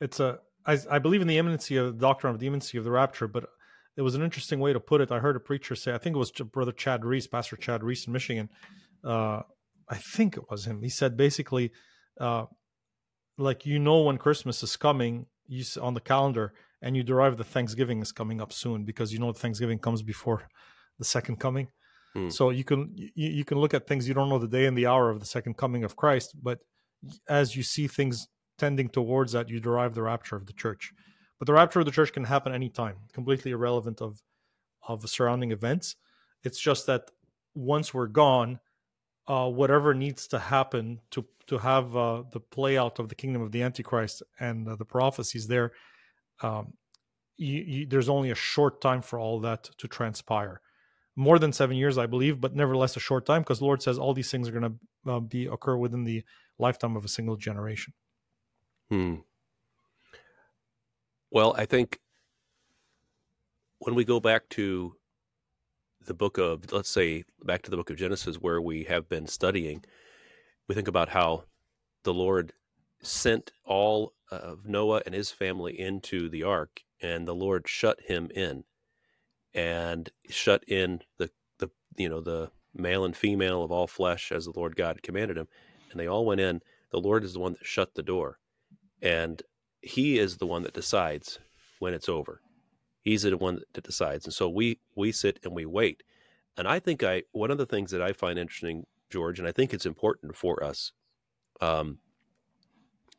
[0.00, 0.40] it's a.
[0.66, 3.26] I, I believe in the imminency of the doctrine of the imminency of the rapture,
[3.26, 3.48] but
[3.96, 5.12] it was an interesting way to put it.
[5.12, 8.06] I heard a preacher say, I think it was Brother Chad Reese, Pastor Chad Reese
[8.06, 8.48] in Michigan.
[9.04, 9.42] Uh,
[9.88, 10.82] I think it was him.
[10.82, 11.72] He said basically,
[12.20, 12.46] uh,
[13.36, 17.44] like you know when Christmas is coming, you on the calendar, and you derive that
[17.44, 20.48] Thanksgiving is coming up soon because you know Thanksgiving comes before
[20.98, 21.68] the second coming.
[22.14, 22.28] Hmm.
[22.28, 24.76] So you can you, you can look at things you don't know the day and
[24.76, 26.60] the hour of the second coming of Christ, but
[27.28, 30.92] as you see things tending towards that, you derive the rapture of the church.
[31.40, 34.22] But the rapture of the church can happen anytime, completely irrelevant of
[34.86, 35.96] of surrounding events.
[36.44, 37.10] It's just that
[37.54, 38.60] once we're gone,
[39.26, 43.42] uh, whatever needs to happen to to have uh, the play out of the kingdom
[43.42, 45.72] of the Antichrist and uh, the prophecies there,
[46.42, 46.74] um,
[47.36, 50.60] you, you, there's only a short time for all that to transpire.
[51.16, 54.14] More than seven years, I believe, but nevertheless a short time, because Lord says all
[54.14, 56.22] these things are going to uh, be occur within the
[56.58, 57.94] lifetime of a single generation.
[58.90, 59.16] Hmm.
[61.30, 62.00] Well, I think
[63.78, 64.96] when we go back to
[66.04, 69.26] the book of, let's say, back to the book of Genesis, where we have been
[69.28, 69.84] studying,
[70.66, 71.44] we think about how
[72.02, 72.52] the Lord
[73.00, 78.30] sent all of Noah and his family into the ark, and the Lord shut him
[78.34, 78.64] in,
[79.54, 84.46] and shut in the the you know the male and female of all flesh as
[84.46, 85.48] the Lord God commanded him,
[85.90, 86.60] and they all went in.
[86.90, 88.38] The Lord is the one that shut the door,
[89.00, 89.42] and
[89.82, 91.38] He is the one that decides
[91.78, 92.40] when it's over.
[93.02, 96.02] He's the one that decides, and so we we sit and we wait.
[96.56, 99.52] And I think I one of the things that I find interesting, George, and I
[99.52, 100.92] think it's important for us.
[101.60, 101.98] Um,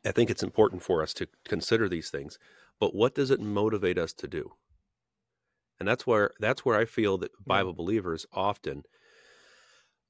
[0.04, 2.38] I think it's important for us to consider these things,
[2.78, 4.52] but what does it motivate us to do?
[5.78, 8.84] And that's where that's where I feel that Bible believers often,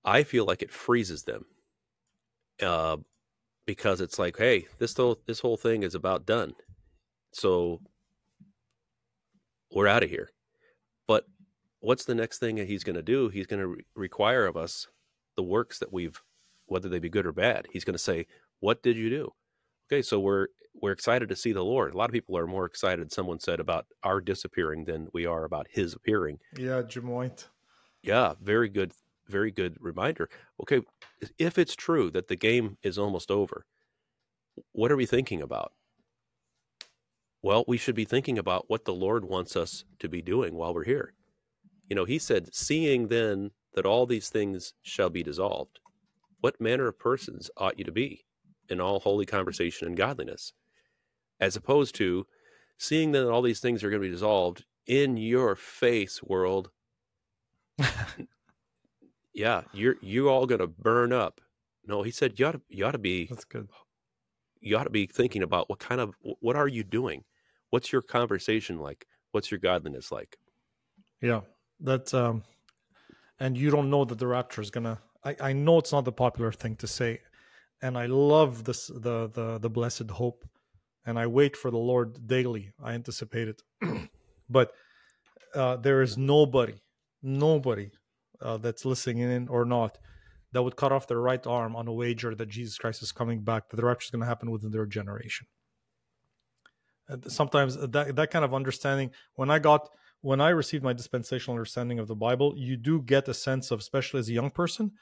[0.04, 1.46] I feel like it freezes them,
[2.60, 2.98] uh,
[3.66, 6.52] because it's like, hey, this whole this whole thing is about done,
[7.32, 7.80] so
[9.70, 10.30] we're out of here.
[11.06, 11.24] But
[11.80, 13.28] what's the next thing that he's going to do?
[13.28, 14.86] He's going to re- require of us
[15.36, 16.20] the works that we've,
[16.66, 17.66] whether they be good or bad.
[17.72, 18.26] He's going to say,
[18.60, 19.30] "What did you do?"
[19.90, 20.48] Okay, so we're
[20.80, 21.94] we're excited to see the Lord.
[21.94, 23.12] A lot of people are more excited.
[23.12, 26.38] Someone said about our disappearing than we are about His appearing.
[26.58, 27.48] Yeah, Jim White.
[28.02, 28.92] Yeah, very good,
[29.32, 30.28] very good reminder.
[30.62, 30.82] Okay,
[31.38, 33.66] if it's true that the game is almost over,
[34.72, 35.72] what are we thinking about?
[37.42, 40.72] Well, we should be thinking about what the Lord wants us to be doing while
[40.72, 41.14] we're here.
[41.88, 45.80] You know, He said, Seeing then that all these things shall be dissolved,
[46.40, 48.24] what manner of persons ought you to be
[48.68, 50.52] in all holy conversation and godliness?
[51.40, 52.26] As opposed to,
[52.78, 56.70] seeing that all these things are going to be dissolved in your face, world.
[59.34, 61.40] yeah, you're you all going to burn up.
[61.86, 63.68] No, he said you ought to you ought to be That's good.
[64.60, 67.24] you ought to be thinking about what kind of what are you doing
[67.70, 70.38] what's your conversation like what's your godliness like
[71.20, 71.40] Yeah,
[71.80, 72.42] that's um,
[73.40, 74.98] and you don't know that the rapture is gonna.
[75.24, 77.20] I I know it's not the popular thing to say,
[77.80, 80.44] and I love this the the the blessed hope,
[81.06, 82.72] and I wait for the Lord daily.
[82.82, 83.62] I anticipate it,
[84.48, 84.72] but
[85.54, 86.74] uh, there is nobody,
[87.22, 87.90] nobody
[88.42, 89.98] uh, that's listening in or not
[90.52, 93.40] that would cut off their right arm on a wager that Jesus Christ is coming
[93.40, 95.46] back, that the rapture is going to happen within their generation.
[97.26, 99.88] Sometimes that that kind of understanding, when I got
[100.20, 103.80] when I received my dispensational understanding of the Bible, you do get a sense of,
[103.80, 104.92] especially as a young person,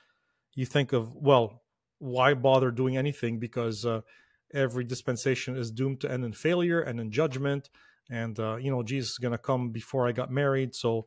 [0.54, 1.62] you think of, well,
[1.98, 3.38] why bother doing anything?
[3.38, 4.00] Because uh,
[4.54, 7.68] every dispensation is doomed to end in failure and in judgment.
[8.10, 10.74] And, uh, you know, Jesus is going to come before I got married.
[10.74, 11.06] So,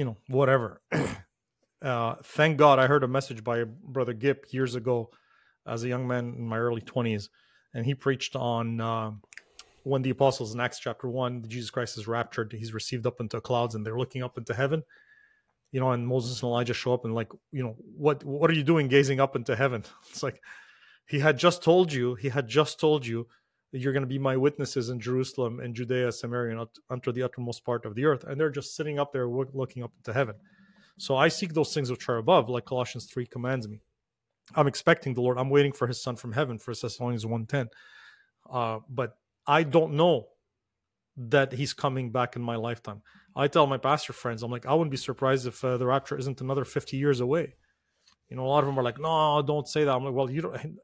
[0.00, 0.80] you know, whatever.
[1.82, 5.10] uh, thank God I heard a message by Brother Gipp years ago
[5.66, 7.28] as a young man in my early 20s.
[7.74, 9.10] And he preached on uh,
[9.82, 13.42] when the apostles in Acts chapter 1, Jesus Christ is raptured, he's received up into
[13.42, 14.82] clouds and they're looking up into heaven.
[15.70, 18.54] You know, and Moses and Elijah show up and like, you know, what what are
[18.54, 19.84] you doing gazing up into heaven?
[20.08, 20.40] It's like
[21.06, 23.26] he had just told you, he had just told you
[23.72, 27.64] you're going to be my witnesses in Jerusalem and Judea, Samaria, and unto the uttermost
[27.64, 28.24] part of the earth.
[28.24, 30.34] And they're just sitting up there looking up into heaven.
[30.98, 33.80] So I seek those things which are above, like Colossians 3 commands me.
[34.54, 35.38] I'm expecting the Lord.
[35.38, 37.68] I'm waiting for his son from heaven, for Thessalonians 1.10.
[38.52, 40.26] Uh, but I don't know
[41.16, 43.02] that he's coming back in my lifetime.
[43.36, 46.18] I tell my pastor friends, I'm like, I wouldn't be surprised if uh, the rapture
[46.18, 47.54] isn't another 50 years away.
[48.28, 49.90] You know, a lot of them are like, no, don't say that.
[49.90, 50.80] I'm like, well, you don't.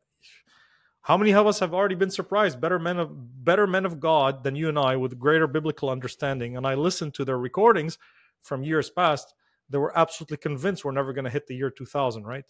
[1.07, 2.61] How many of us have already been surprised?
[2.61, 6.57] Better men of better men of God than you and I, with greater biblical understanding.
[6.57, 7.97] And I listened to their recordings
[8.43, 9.33] from years past.
[9.71, 12.45] They were absolutely convinced we're never going to hit the year 2000, right?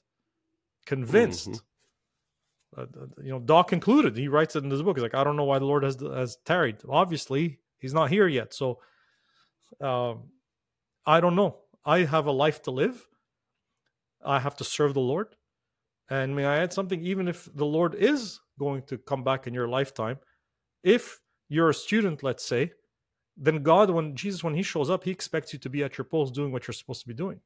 [0.87, 1.51] Convinced.
[1.51, 1.61] Mhm.
[2.79, 2.87] Uh,
[3.23, 4.16] you know, Doc concluded.
[4.16, 4.97] He writes it in his book.
[4.97, 6.79] He's like, I don't know why the Lord has has tarried.
[6.88, 8.55] Obviously, He's not here yet.
[8.55, 8.81] So,
[9.83, 10.31] um,
[11.05, 11.59] I don't know.
[11.85, 13.07] I have a life to live.
[14.25, 15.37] I have to serve the Lord.
[16.09, 17.03] And may I add something?
[17.03, 20.19] Even if the Lord is going to come back in your lifetime,
[20.83, 22.73] if you're a student, let's say,
[23.37, 26.05] then God, when Jesus, when He shows up, He expects you to be at your
[26.05, 27.40] post doing what you're supposed to be doing.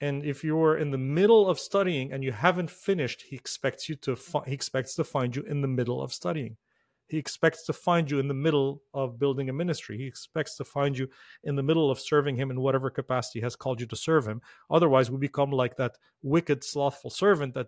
[0.00, 3.96] And if you're in the middle of studying and you haven't finished, He expects you
[3.96, 6.56] to fi- He expects to find you in the middle of studying.
[7.10, 9.98] He expects to find you in the middle of building a ministry.
[9.98, 11.08] He expects to find you
[11.42, 14.40] in the middle of serving him in whatever capacity has called you to serve him.
[14.70, 17.66] Otherwise, we become like that wicked, slothful servant that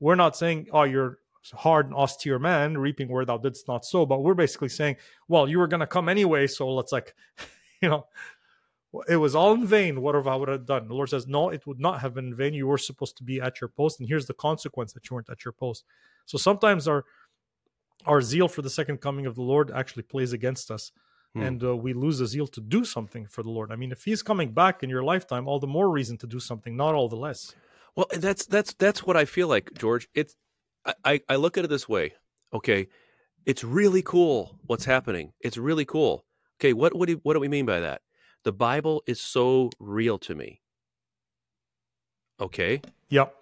[0.00, 1.18] we're not saying, oh, you're
[1.54, 4.96] hard and austere man, reaping where thou didst not sow, but we're basically saying,
[5.28, 6.46] well, you were going to come anyway.
[6.46, 7.14] So let's like,
[7.82, 8.06] you know,
[9.08, 10.02] it was all in vain.
[10.02, 10.88] What if I would have done?
[10.88, 12.54] The Lord says, no, it would not have been in vain.
[12.54, 14.00] You were supposed to be at your post.
[14.00, 15.84] And here's the consequence that you weren't at your post.
[16.26, 17.04] So sometimes our,
[18.04, 20.92] our zeal for the second coming of the Lord actually plays against us.
[21.34, 21.42] Hmm.
[21.42, 23.70] And uh, we lose the zeal to do something for the Lord.
[23.70, 26.40] I mean, if He's coming back in your lifetime, all the more reason to do
[26.40, 27.54] something, not all the less.
[27.94, 30.08] Well, that's that's that's what I feel like, George.
[30.14, 30.34] It's
[31.04, 32.14] I, I, look at it this way.
[32.52, 32.88] Okay,
[33.46, 35.32] it's really cool what's happening.
[35.40, 36.24] It's really cool.
[36.60, 38.02] Okay, what what do what do we mean by that?
[38.44, 40.60] The Bible is so real to me.
[42.40, 43.34] Okay, Yep.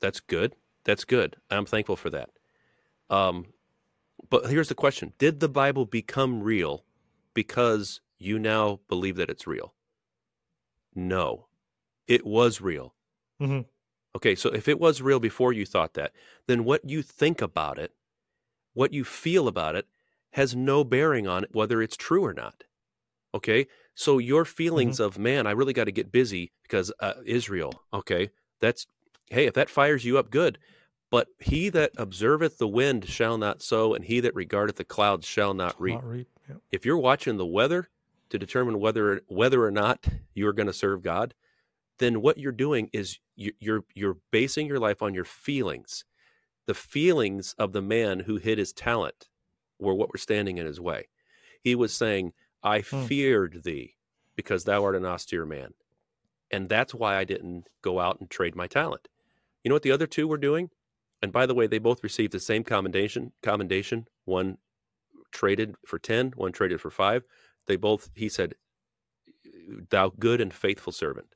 [0.00, 0.54] that's good.
[0.84, 1.36] That's good.
[1.50, 2.30] I'm thankful for that.
[3.10, 3.46] Um,
[4.30, 6.84] but here's the question: Did the Bible become real
[7.34, 9.74] because you now believe that it's real?
[10.94, 11.46] No,
[12.06, 12.94] it was real.
[13.40, 13.66] Mhm.
[14.18, 16.10] Okay, so if it was real before you thought that,
[16.48, 17.92] then what you think about it,
[18.74, 19.86] what you feel about it,
[20.32, 22.64] has no bearing on it whether it's true or not.
[23.32, 27.80] Okay, so your feelings of man, I really got to get busy because uh, Israel.
[27.94, 28.88] Okay, that's
[29.30, 30.58] hey, if that fires you up, good.
[31.12, 35.28] But he that observeth the wind shall not sow, and he that regardeth the clouds
[35.28, 36.02] shall not reap.
[36.02, 36.26] Not.
[36.48, 36.56] Yeah.
[36.72, 37.88] If you're watching the weather
[38.30, 41.34] to determine whether whether or not you're going to serve God,
[41.98, 46.04] then what you're doing is you- you're you're basing your life on your feelings.
[46.66, 49.28] The feelings of the man who hid his talent
[49.78, 51.08] were what were standing in his way.
[51.62, 53.06] He was saying, "I Hmm.
[53.06, 53.96] feared thee
[54.36, 55.74] because thou art an austere man."
[56.50, 59.08] And that's why I didn't go out and trade my talent.
[59.62, 60.70] You know what the other two were doing?
[61.20, 63.32] And by the way, they both received the same commendation.
[63.42, 64.08] Commendation.
[64.24, 64.58] One
[65.30, 67.24] traded for ten, one traded for five.
[67.66, 68.10] They both.
[68.14, 68.54] He said,
[69.90, 71.34] "Thou good and faithful servant,"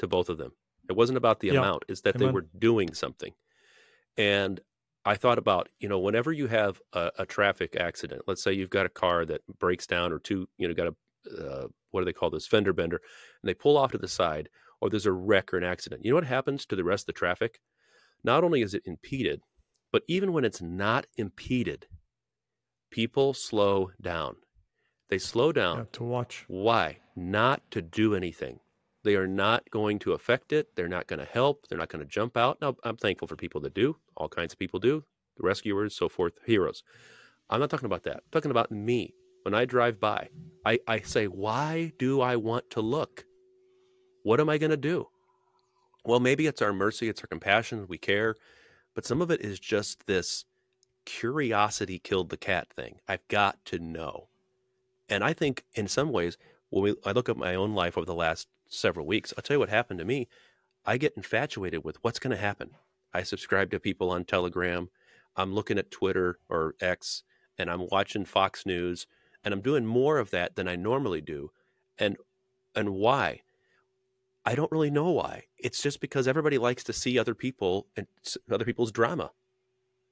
[0.00, 0.52] to both of them.
[0.88, 1.60] It wasn't about the Yeah.
[1.60, 3.32] amount; it's that they were doing something.
[4.16, 4.60] And
[5.04, 8.68] I thought about, you know, whenever you have a, a traffic accident, let's say you've
[8.70, 10.94] got a car that breaks down, or two, you know, got a
[11.38, 13.00] uh, what do they call this fender bender,
[13.42, 14.48] and they pull off to the side,
[14.80, 16.04] or there's a wreck or an accident.
[16.04, 17.60] You know what happens to the rest of the traffic?
[18.24, 19.42] Not only is it impeded,
[19.92, 21.86] but even when it's not impeded,
[22.90, 24.36] people slow down.
[25.08, 25.78] They slow down.
[25.78, 25.84] yeah.
[25.92, 26.44] To watch.
[26.48, 26.98] Why?
[27.16, 28.60] Not to do anything.
[29.02, 30.76] They are not going to affect it.
[30.76, 31.66] They're not going to help.
[31.68, 32.60] They're not going to jump out.
[32.60, 33.96] Now, I'm thankful for people that do.
[34.16, 35.04] All kinds of people do.
[35.36, 36.82] The rescuers, so forth, heroes.
[37.48, 38.16] I'm not talking about that.
[38.16, 39.14] I'm talking about me.
[39.42, 40.28] When I drive by,
[40.66, 43.24] I, I say, why do I want to look?
[44.22, 45.08] What am I going to do?
[46.04, 48.34] Well, maybe it's our mercy, it's our compassion, we care,
[48.94, 50.44] but some of it is just this
[51.06, 53.00] curiosity killed the cat thing.
[53.08, 54.28] I've got to know.
[55.08, 56.36] And I think in some ways,
[56.68, 59.56] when we, I look at my own life over the last several weeks, I'll tell
[59.56, 60.28] you what happened to me.
[60.86, 62.70] I get infatuated with what's going to happen.
[63.12, 64.88] I subscribe to people on Telegram.
[65.36, 67.22] I'm looking at Twitter or X
[67.58, 69.06] and I'm watching Fox News
[69.44, 71.50] and I'm doing more of that than I normally do.
[71.98, 72.16] And
[72.74, 73.42] and why?
[74.44, 75.44] I don't really know why.
[75.58, 78.06] It's just because everybody likes to see other people and
[78.50, 79.32] other people's drama.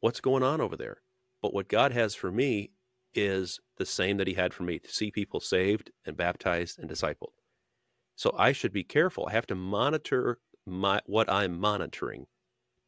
[0.00, 0.98] What's going on over there?
[1.40, 2.70] But what God has for me
[3.14, 6.90] is the same that he had for me to see people saved and baptized and
[6.90, 7.32] discipled.
[8.18, 9.26] So I should be careful.
[9.28, 12.26] I have to monitor my what I'm monitoring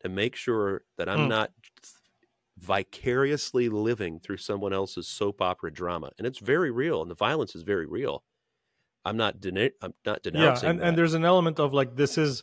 [0.00, 1.28] to make sure that I'm Hmm.
[1.28, 1.50] not
[2.58, 6.10] vicariously living through someone else's soap opera drama.
[6.18, 8.24] And it's very real and the violence is very real.
[9.04, 10.86] I'm not I'm not Yeah, denouncing and, that.
[10.88, 12.42] and there's an element of like this is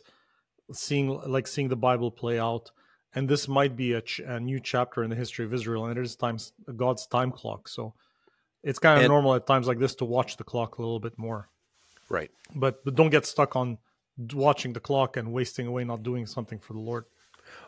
[0.72, 2.70] seeing like seeing the Bible play out,
[3.14, 5.96] and this might be a, ch- a new chapter in the history of Israel, and
[5.98, 7.68] it is times God's time clock.
[7.68, 7.94] So
[8.62, 11.00] it's kind of And- normal at times like this to watch the clock a little
[11.00, 11.48] bit more,
[12.08, 12.30] right.
[12.54, 13.78] but but don't get stuck on
[14.32, 17.04] watching the clock and wasting away not doing something for the Lord.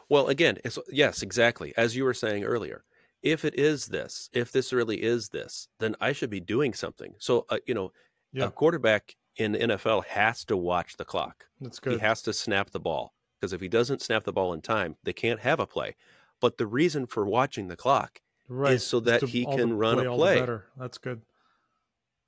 [0.09, 1.73] Well, again, it's, yes, exactly.
[1.77, 2.85] As you were saying earlier,
[3.23, 7.15] if it is this, if this really is this, then I should be doing something.
[7.19, 7.93] So, uh, you know,
[8.33, 8.47] Yeah.
[8.47, 11.47] a quarterback in the NFL has to watch the clock.
[11.61, 11.93] That's good.
[11.95, 14.97] He has to snap the ball because if he doesn't snap the ball in time,
[15.05, 15.95] they can't have a play.
[16.41, 20.41] But the reason for watching the clock, right, so that he can run a play.
[20.41, 20.67] better.
[20.77, 21.23] That's good.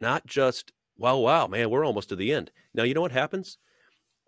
[0.01, 2.51] not just, wow, wow, man, we're almost to the end.
[2.75, 3.59] Now, you know what happens?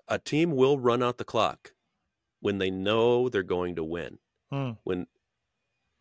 [0.09, 1.73] A team will run out the clock
[2.41, 4.19] when they know they're going to win.
[4.51, 4.73] Hmm.
[4.85, 5.07] When,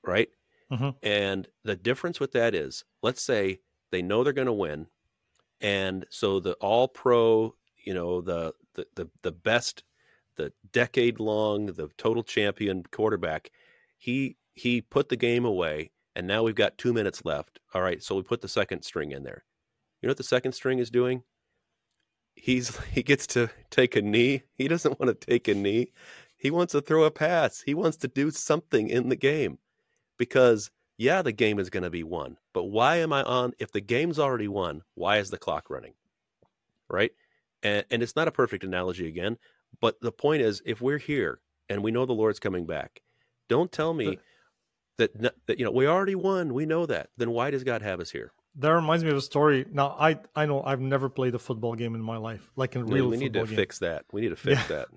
[0.04, 0.30] right?
[0.72, 0.96] Mhm.
[1.04, 3.62] And the difference with that is, let's say
[3.92, 4.88] they know they're going to win,
[5.62, 7.56] and so the all pro,
[7.86, 9.84] you know, the the the, the best,
[10.36, 13.52] the decade long, the total champion quarterback,
[13.98, 17.60] he he put the game away, and now we've got two minutes left.
[17.74, 19.46] All right, so we put the second string in there.
[20.04, 21.24] You know what the second string is doing?
[22.36, 24.44] He's he gets to take a knee.
[24.54, 25.94] He doesn't want to take a knee.
[26.36, 27.62] He wants to throw a pass.
[27.62, 29.60] He wants to do something in the game
[30.18, 32.36] because yeah, the game is going to be won.
[32.54, 34.82] But why am I on if the game's already won?
[34.94, 35.94] Why is the clock running?
[36.90, 37.12] Right?
[37.64, 39.38] And and it's not a perfect analogy again,
[39.80, 41.40] but the point is if we're here
[41.70, 43.02] and we know the Lord's coming back,
[43.48, 44.20] don't tell me
[44.98, 45.14] that
[45.48, 46.54] that you know we already won.
[46.54, 47.08] We know that.
[47.16, 48.34] Then why does God have us here?
[48.56, 49.66] That reminds me of a story.
[49.72, 52.86] Now, I I know I've never played a football game in my life, like in
[52.86, 53.56] No, real we need to game.
[53.56, 54.06] fix that.
[54.12, 54.88] We need to fix Yeah.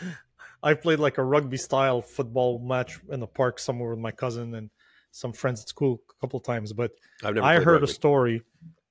[0.00, 0.16] that.
[0.62, 4.54] I played like a rugby style football match in the park somewhere with my cousin
[4.54, 4.70] and
[5.10, 6.72] some friends at school a couple of times.
[6.72, 6.92] But
[7.22, 7.84] I've never I heard rugby.
[7.84, 8.42] a story.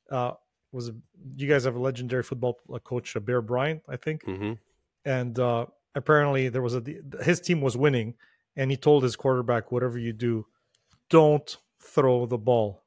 [0.10, 0.34] Uh,
[0.72, 0.92] was
[1.36, 4.54] you guys have a legendary football uh, coach, uh, Bear Bryant, I think, hmm
[5.06, 5.66] and uh,
[5.96, 6.84] apparently there was a
[7.24, 8.16] his team was winning,
[8.56, 10.48] and he told his quarterback, "Whatever you do,
[11.10, 12.83] don't throw the ball."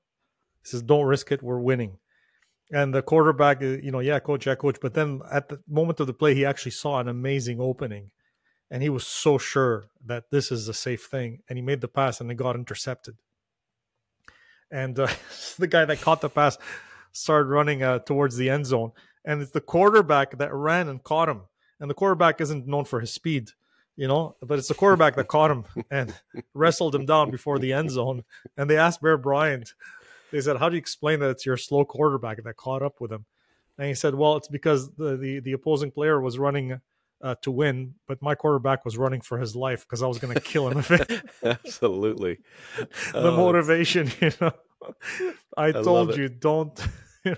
[0.67, 1.43] He says, "Don't risk it.
[1.43, 1.99] We're winning."
[2.73, 4.79] And the quarterback, uh, you know, yeah, coach, yeah, coach.
[4.83, 8.11] But then at the moment of the play, he actually saw an amazing opening,
[8.71, 11.89] and he was so sure that this is a safe thing, and he made the
[11.89, 13.17] pass, and it got intercepted.
[14.71, 15.07] And uh,
[15.59, 16.59] the guy that caught the pass
[17.13, 18.91] started running uh, towards the end zone,
[19.25, 21.43] and it's the quarterback that ran and caught him.
[21.79, 23.51] And the quarterback isn't known for his speed,
[23.97, 26.15] you know, but it's the quarterback that caught him and
[26.53, 28.25] wrestled him down before the end zone.
[28.57, 29.73] And they asked Bear Bryant,
[30.37, 33.11] they said, "How do you explain that it's your slow quarterback that caught up with
[33.13, 33.25] him?"
[33.79, 36.81] And he said, "Well, it's because the the, the opposing player was running."
[37.23, 40.35] Uh, to win, but my quarterback was running for his life because I was going
[40.35, 40.85] to kill him
[41.43, 42.41] Absolutely.
[42.77, 44.53] the Oh, motivation, you know.
[45.57, 46.79] I, love told you, don't.
[47.25, 47.37] you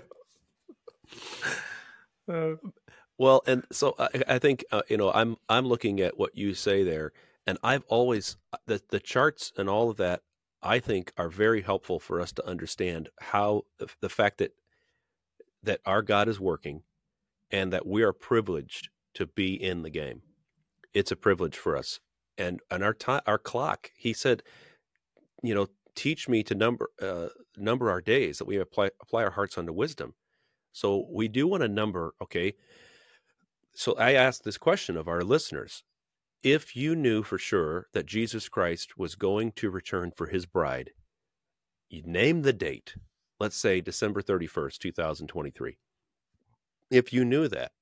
[2.27, 2.57] know.
[2.61, 2.69] Uh,
[3.17, 6.53] Well, and so I, I think uh, you know I'm I'm looking at what you
[6.53, 7.13] say there,
[7.47, 10.23] and I've always uh, the the charts and all of that
[10.61, 13.63] I think are very helpful for us to understand how
[14.01, 14.51] the, fact that
[15.63, 16.83] that our God is working,
[17.51, 20.21] and that we are privileged to be in the game.
[20.93, 21.99] It's a privilege for us,
[22.37, 23.91] and and our time our clock.
[23.97, 24.43] He said,
[25.43, 29.31] you know, teach me to number uh, number our days that we apply apply our
[29.31, 30.13] hearts unto wisdom.
[30.71, 32.13] So we do want to number.
[32.21, 32.53] Okay,
[33.73, 35.83] so I asked this question of our listeners.
[36.43, 40.91] If you knew for sure that Jesus Christ was going to return for his bride,
[41.89, 42.95] you'd name the date,
[43.41, 45.77] let's say December 31st, 2023.
[46.89, 47.73] If you knew that,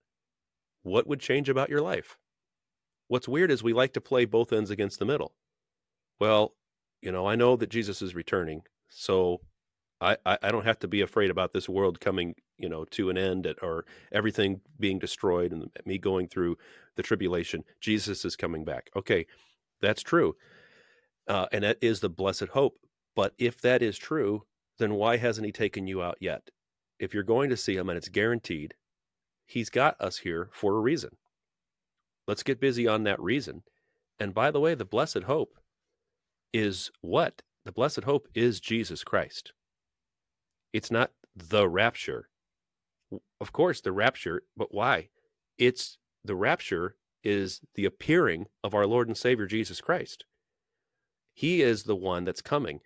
[0.81, 2.17] what would change about your life?
[3.07, 5.35] What's weird is we like to play both ends against the middle.
[6.19, 6.55] Well,
[6.99, 9.41] you know, I know that Jesus is returning, so
[9.99, 13.17] I, I, don't have to be afraid about this world coming, you know, to an
[13.17, 16.57] end at, or everything being destroyed and me going through
[16.95, 17.63] the tribulation.
[17.81, 18.91] Jesus is coming back.
[18.95, 19.25] Okay,
[19.81, 20.35] that's true.
[21.27, 22.77] Uh, and that is the blessed hope.
[23.15, 24.43] But if that is true,
[24.77, 26.49] then why hasn't he taken you out yet?
[26.99, 28.75] If you're going to see him and it's guaranteed,
[29.47, 31.17] he's got us here for a reason.
[32.27, 33.63] Let's get busy on that reason.
[34.19, 35.57] And by the way, the blessed hope
[36.53, 37.41] is what?
[37.65, 39.53] The blessed hope is Jesus Christ.
[40.77, 42.29] It's not the rapture.
[43.41, 45.09] Of course, the rapture, but why?
[45.57, 50.25] It's the rapture is the appearing of our Lord and Savior Jesus Christ.
[51.33, 52.79] He is the one that's coming.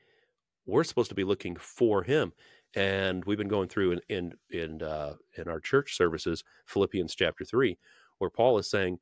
[0.65, 2.31] We're supposed to be looking for him.
[2.75, 7.43] And we've been going through in in in, uh, in our church services Philippians chapter
[7.43, 7.77] three,
[8.19, 8.99] where Paul is saying,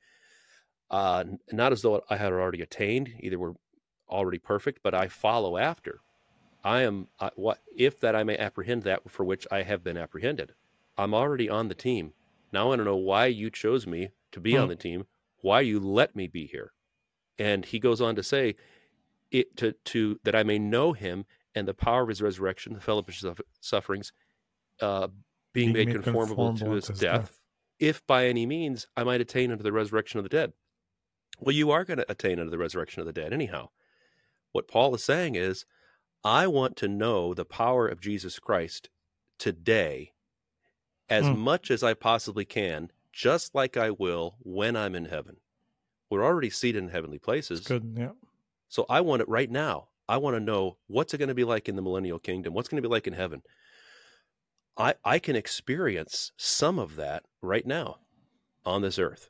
[0.90, 3.54] uh, not as though I had already attained, either we're
[4.10, 6.02] already perfect, but I follow after.
[6.64, 9.98] I am I, what if that I may apprehend that for which I have been
[9.98, 10.54] apprehended.
[10.98, 12.14] I'm already on the team.
[12.52, 14.70] Now I want to know why you chose me to be on Hmm.
[14.70, 15.08] the team,
[15.42, 16.74] why you let me be here.
[17.38, 18.56] And he goes on to say,
[19.32, 22.82] it to to that I may know him and the power of his resurrection, the
[22.82, 24.12] fellowship of sufferings,
[24.82, 25.08] uh,
[25.54, 27.40] being, made, conformable, to his, death,
[27.80, 30.54] if by any means I might attain unto the resurrection of the dead.
[31.40, 33.70] Well, you are going to attain unto the resurrection of the dead anyhow.
[34.52, 35.66] What Paul is saying is,
[36.24, 38.90] I want to know the power of Jesus Christ
[39.38, 40.14] today
[41.10, 41.38] as Hmm.
[41.38, 45.38] much as I possibly can, just like I will when I'm in heaven.
[46.10, 47.62] We're already seated in heavenly places.
[47.62, 47.94] Good.
[47.98, 48.12] Yeah.
[48.68, 49.90] So I want it right now.
[50.08, 52.54] I want to know what's it going to be like in the millennial kingdom?
[52.54, 53.44] What's going to be like in heaven?
[54.78, 58.00] I, I can experience some of that right now
[58.66, 59.30] on this earth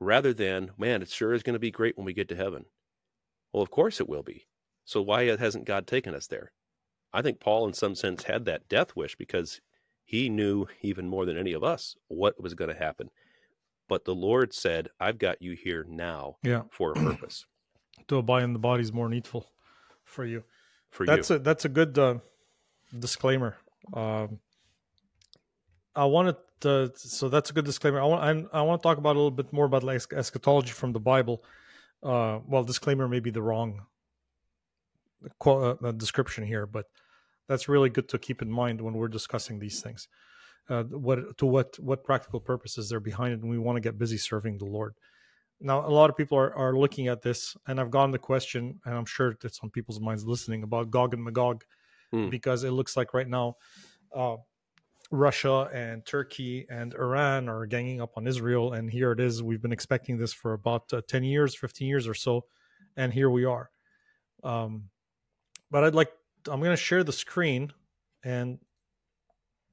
[0.00, 2.66] rather than, man, it sure is going to be great when we get to heaven.
[3.52, 4.46] Well, of course it will be.
[4.88, 6.50] So why hasn't God taken us there?
[7.12, 9.60] I think Paul, in some sense, had that death wish because
[10.06, 13.10] he knew even more than any of us what was going to happen.
[13.86, 16.62] But the Lord said, I've got you here now Yeah.
[16.70, 17.44] for a purpose
[18.06, 19.52] To abide in the body is more needful
[20.04, 20.42] for you.
[20.88, 21.36] for that's you.
[21.36, 22.14] a that's a good uh,
[22.98, 23.58] disclaimer.
[23.92, 24.40] Um,
[25.94, 28.00] I wanted to, so that's a good disclaimer.
[28.00, 30.70] I want I, I want to talk about a little bit more about like eschatology
[30.72, 31.44] from the Bible.
[32.02, 33.82] Uh, well, disclaimer may be the wrong
[35.38, 36.86] qual- uh, description here, but
[37.48, 40.08] that's really good to keep in mind when we're discussing these things.
[40.68, 43.96] Uh, what to what what practical purposes they're behind it, and we want to get
[43.98, 44.94] busy serving the Lord.
[45.60, 48.80] Now, a lot of people are, are looking at this, and I've gotten the question,
[48.84, 51.64] and I'm sure it's on people's minds listening about Gog and Magog,
[52.12, 52.28] Hmm.
[52.28, 53.56] because it looks like right now,
[54.14, 54.36] uh,
[55.10, 59.42] Russia and Turkey and Iran are ganging up on Israel, and here it is.
[59.42, 62.44] We've been expecting this for about uh, ten years, fifteen years or so,
[62.96, 63.70] and here we are.
[64.44, 64.90] Um,
[65.70, 66.12] but I'd like
[66.50, 67.72] I'm going to share the screen
[68.24, 68.58] and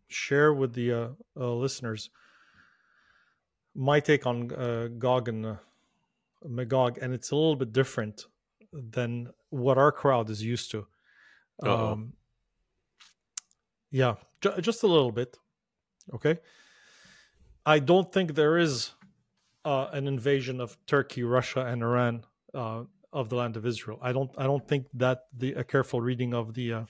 [0.08, 1.08] share with the uh,
[1.40, 2.10] uh, listeners
[3.76, 5.56] my take on uh, Gog and uh,
[6.48, 8.26] Magog, and it's a little bit different
[8.72, 10.88] than what our crowd is used to.
[11.62, 12.14] Um,
[13.92, 15.38] yeah, ju- just a little bit.
[16.14, 16.40] Okay.
[17.66, 18.92] I don't think there is
[19.64, 22.84] uh, an invasion of Turkey, Russia, and Iran uh,
[23.16, 23.98] of the land of Israel.
[24.02, 24.32] I don't.
[24.38, 26.84] I don't think that the a careful reading of the uh,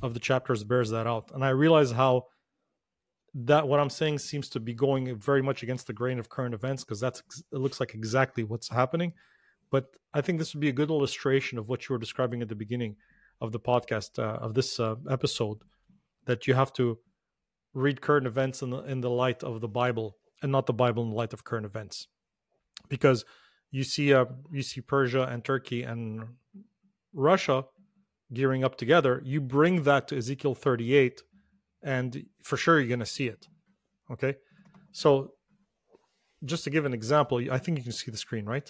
[0.00, 1.32] of the chapters bears that out.
[1.34, 2.26] And I realize how
[3.34, 6.54] that what I'm saying seems to be going very much against the grain of current
[6.54, 7.20] events because that's
[7.52, 9.12] it looks like exactly what's happening.
[9.70, 12.48] But I think this would be a good illustration of what you were describing at
[12.48, 12.96] the beginning
[13.40, 15.58] of the podcast uh, of this uh, episode
[16.26, 16.98] that you have to
[17.74, 21.02] read current events in the, in the light of the Bible and not the Bible
[21.02, 22.08] in the light of current events,
[22.88, 23.24] because
[23.76, 26.24] you see uh, you see Persia and Turkey and
[27.12, 27.64] Russia
[28.32, 29.20] gearing up together.
[29.32, 31.22] You bring that to Ezekiel 38,
[31.82, 33.42] and for sure you're going to see it.
[34.10, 34.36] Okay,
[34.92, 35.32] so
[36.42, 38.68] just to give an example, I think you can see the screen, right?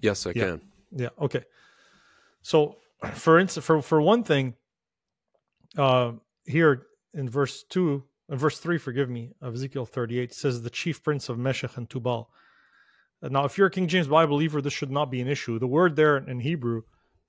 [0.00, 0.44] Yes, I Yeah.
[0.44, 0.60] can.
[1.04, 1.08] Yeah.
[1.26, 1.44] Okay.
[2.42, 2.56] So,
[3.24, 4.54] for instance, for for one thing,
[5.76, 6.12] uh,
[6.46, 6.72] here
[7.20, 11.28] in verse two, in verse three, forgive me, of Ezekiel thirty-eight says the chief prince
[11.28, 12.30] of Meshech and Tubal.
[13.24, 15.58] Uh, Now, if you're a King James Bible believer, this should not be an issue.
[15.58, 16.82] The word there in Hebrew,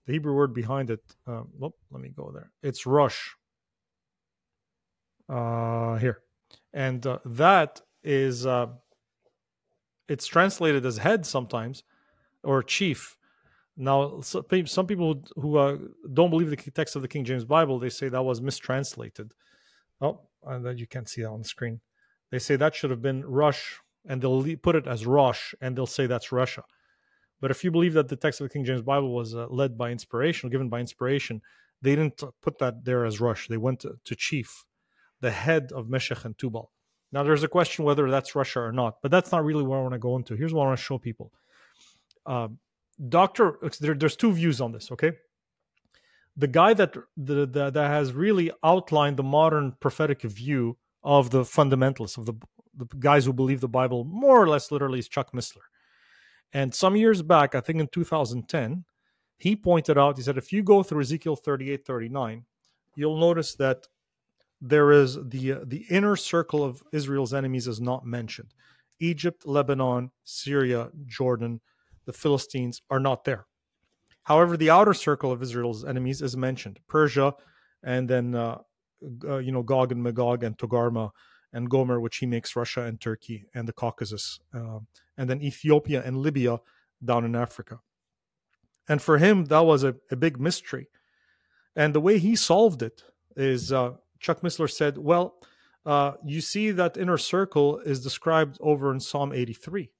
[0.06, 2.52] the Hebrew word behind it, uh, well, let me go there.
[2.62, 3.30] It's rosh.
[5.28, 6.20] Uh, here,
[6.72, 8.68] and uh, that is, uh,
[10.08, 11.84] it's translated as head sometimes,
[12.44, 13.18] or chief.
[13.76, 15.78] Now, some people who uh,
[16.14, 19.34] don't believe the text of the King James Bible, they say that was mistranslated.
[20.00, 21.82] Oh, and that you can't see that on the screen.
[22.30, 23.78] They say that should have been Rosh,
[24.08, 26.64] and they'll put it as Rosh, and they'll say that's Russia.
[27.42, 29.78] But if you believe that the text of the King James Bible was uh, led
[29.78, 31.42] by inspiration, given by inspiration,
[31.82, 33.48] they didn't put that there as Rosh.
[33.48, 34.66] They went to, to chief,
[35.22, 36.72] the head of Meshech and Tubal.
[37.12, 39.82] Now, there's a question whether that's Russia or not, but that's not really what I
[39.82, 40.36] want to go into.
[40.36, 41.32] Here's what I want to show people.
[42.26, 42.60] Um,
[43.10, 44.92] Doctor, there, there's two views on this.
[44.92, 45.12] Okay,
[46.36, 51.44] the guy that the, the, that has really outlined the modern prophetic view of the
[51.44, 52.34] fundamentalists of the
[52.78, 55.68] the guys who believe the Bible more or less literally is Chuck Missler.
[56.54, 58.86] And some years back, I think in 2010,
[59.38, 62.46] he pointed out, he said, if you go through Ezekiel 38, 39,
[62.96, 63.88] you'll notice that
[64.62, 68.54] there is the uh, the inner circle of Israel's enemies is not mentioned.
[69.00, 71.60] Egypt, Lebanon, Syria, Jordan,
[72.06, 73.46] the Philistines are not there.
[74.24, 77.34] However, the outer circle of Israel's enemies is mentioned: Persia,
[77.84, 78.60] and then uh,
[79.28, 81.12] uh, you know Gog and Magog and Togarmah
[81.56, 84.80] and Gomer, which he makes Russia and Turkey and the Caucasus, uh,
[85.18, 86.60] and then Ethiopia and Libya
[87.04, 87.80] down in Africa.
[88.90, 90.90] And for him, that was a, a big mystery.
[91.76, 93.04] And the way he solved it
[93.36, 95.36] is uh, Chuck Missler said, well,
[95.86, 99.92] uh, you see that inner circle is described over in Psalm 83.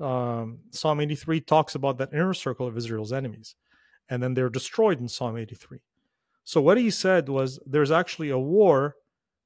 [0.00, 3.54] Um, Psalm 83 talks about that inner circle of Israel's enemies,
[4.08, 5.78] and then they're destroyed in Psalm 83.
[6.44, 8.96] So what he said was there's actually a war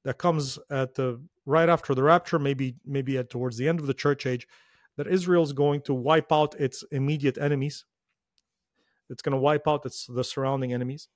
[0.07, 3.87] that comes at the right after the rapture, maybe maybe at towards the end of
[3.87, 4.47] the church age,
[4.95, 7.83] that Israel's going to wipe out its immediate enemies.
[9.09, 11.09] It's going to wipe out its the surrounding enemies,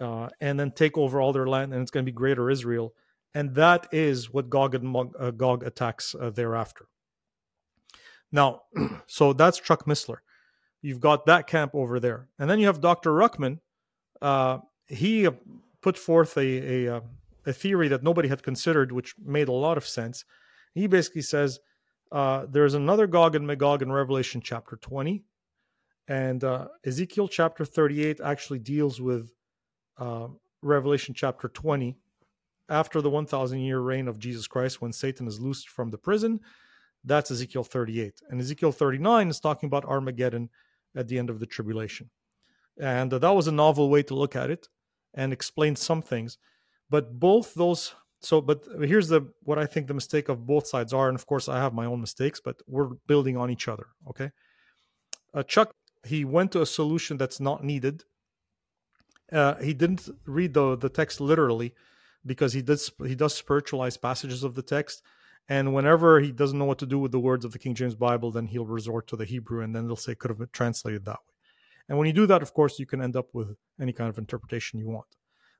[0.00, 2.94] uh, and then take over all their land, and it's going to be Greater Israel,
[3.34, 6.86] and that is what Gog and Mag- uh, Gog attacks uh, thereafter.
[8.32, 8.62] Now,
[9.06, 10.20] so that's Chuck Missler.
[10.80, 13.10] You've got that camp over there, and then you have Dr.
[13.10, 13.58] Ruckman.
[14.22, 15.32] Uh, he uh,
[15.82, 17.00] put forth a a, uh,
[17.46, 20.24] a theory that nobody had considered, which made a lot of sense.
[20.74, 21.60] He basically says
[22.10, 25.24] uh, there's another Gog and Magog in Revelation chapter 20,
[26.08, 29.30] and uh, Ezekiel chapter 38 actually deals with
[29.98, 30.28] uh,
[30.62, 31.96] Revelation chapter 20
[32.68, 36.40] after the 1,000 year reign of Jesus Christ when Satan is loosed from the prison.
[37.04, 38.20] That's Ezekiel 38.
[38.30, 40.48] And Ezekiel 39 is talking about Armageddon
[40.96, 42.10] at the end of the tribulation.
[42.78, 44.68] And uh, that was a novel way to look at it
[45.14, 46.38] and explain some things.
[46.92, 48.58] But both those, so, but
[48.92, 51.08] here's the what I think the mistake of both sides are.
[51.08, 53.86] And of course, I have my own mistakes, but we're building on each other.
[54.10, 54.30] Okay.
[55.34, 55.74] Uh, Chuck,
[56.04, 58.04] he went to a solution that's not needed.
[59.32, 61.74] Uh, he didn't read the, the text literally
[62.24, 65.02] because he does he does spiritualize passages of the text
[65.48, 67.94] and whenever he doesn't know what to do with the words of the King James
[67.94, 71.04] Bible, then he'll resort to the Hebrew, and then they'll say could have been translated
[71.04, 71.34] that way.
[71.88, 74.18] And when you do that, of course, you can end up with any kind of
[74.18, 75.06] interpretation you want.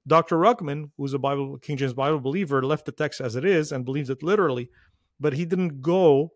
[0.07, 0.37] Dr.
[0.37, 3.85] Ruckman, who's a Bible King James Bible believer, left the text as it is and
[3.85, 4.69] believes it literally,
[5.21, 6.33] but he didn't go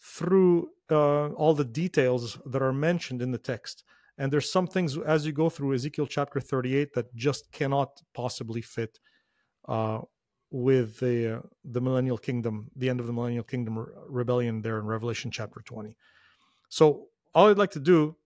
[0.00, 3.84] through uh, all the details that are mentioned in the text.
[4.18, 8.62] And there's some things as you go through Ezekiel chapter 38 that just cannot possibly
[8.62, 8.98] fit
[9.68, 10.00] uh,
[10.50, 14.78] with the uh, the millennial kingdom, the end of the millennial kingdom re- rebellion there
[14.78, 15.96] in Revelation chapter 20.
[16.68, 18.16] So all I'd like to do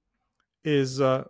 [0.65, 1.25] is uh,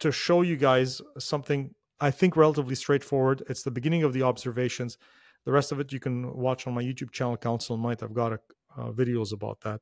[0.00, 3.44] to show you guys something I think relatively straightforward.
[3.48, 4.98] It's the beginning of the observations.
[5.44, 8.02] The rest of it you can watch on my YouTube channel, Council Might.
[8.02, 8.40] I've got a,
[8.76, 9.80] uh, videos about that.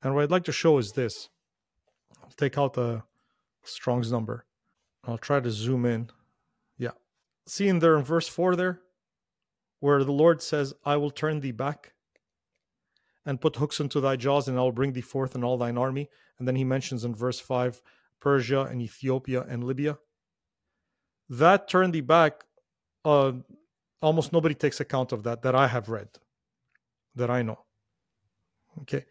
[0.00, 1.28] And what I'd like to show is this.
[2.22, 3.02] I'll take out the
[3.64, 4.46] Strong's number.
[5.02, 6.10] I'll try to zoom in.
[6.78, 6.92] Yeah.
[7.48, 8.82] See in there in verse 4 there,
[9.80, 11.94] where the Lord says, I will turn thee back
[13.26, 15.76] and put hooks into thy jaws, and I will bring thee forth and all thine
[15.76, 16.10] army.
[16.38, 17.82] And then he mentions in verse 5
[18.20, 19.98] Persia and Ethiopia and Libya.
[21.30, 22.44] That turn the back,
[23.04, 23.32] uh,
[24.02, 26.08] almost nobody takes account of that, that I have read,
[27.14, 27.60] that I know.
[28.80, 29.06] Okay.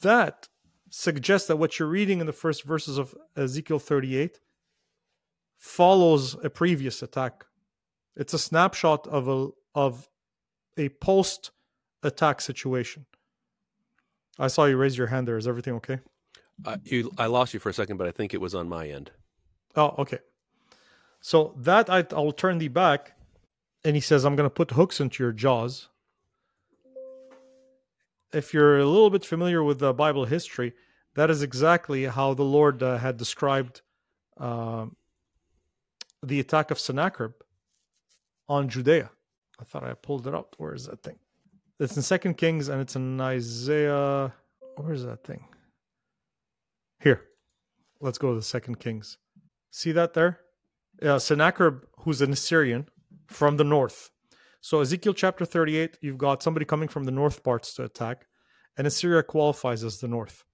[0.00, 0.48] That
[0.90, 4.40] suggests that what you're reading in the first verses of Ezekiel 38
[5.56, 7.44] follows a previous attack.
[8.16, 10.08] It's a snapshot of a of
[10.76, 11.52] a post
[12.02, 13.06] attack situation.
[14.38, 15.36] I saw you raise your hand there.
[15.36, 16.00] Is everything okay?
[16.64, 18.88] Uh, you, I lost you for a second, but I think it was on my
[18.88, 19.12] end.
[19.76, 20.18] Oh, okay.
[21.20, 23.12] So that I, I will turn thee back,
[23.84, 25.88] and he says, "I'm going to put hooks into your jaws."
[28.32, 30.74] if you're a little bit familiar with the Bible history,
[31.14, 33.80] that is exactly how the Lord uh, had described
[34.38, 34.86] uh,
[36.22, 37.32] the attack of Sennacherib
[38.48, 39.10] on Judea.
[39.60, 40.54] I thought I pulled it up.
[40.58, 41.16] Where is that thing?
[41.80, 44.32] It's in Second Kings and it's in Isaiah.
[44.76, 45.44] Where is that thing?
[47.00, 47.22] Here.
[48.00, 49.18] Let's go to the Second Kings.
[49.70, 50.40] See that there?
[51.02, 52.88] Uh, Sennacherib, who's an Assyrian
[53.28, 54.10] from the north,
[54.60, 58.26] so Ezekiel chapter 38, you've got somebody coming from the north parts to attack,
[58.76, 60.44] and Assyria qualifies as the north.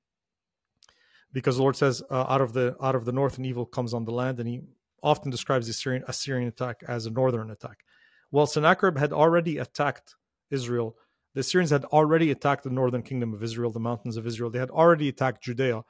[1.32, 3.95] Because the Lord says, uh, out of the out of the north an evil comes
[3.95, 4.61] on the land, and he
[5.03, 7.84] often describes the Assyrian, Assyrian attack as a northern attack.
[8.30, 10.16] Well, Sennacherib had already attacked
[10.51, 10.97] Israel.
[11.34, 14.51] The Assyrians had already attacked the northern kingdom of Israel, the mountains of Israel.
[14.51, 15.82] They had already attacked Judea.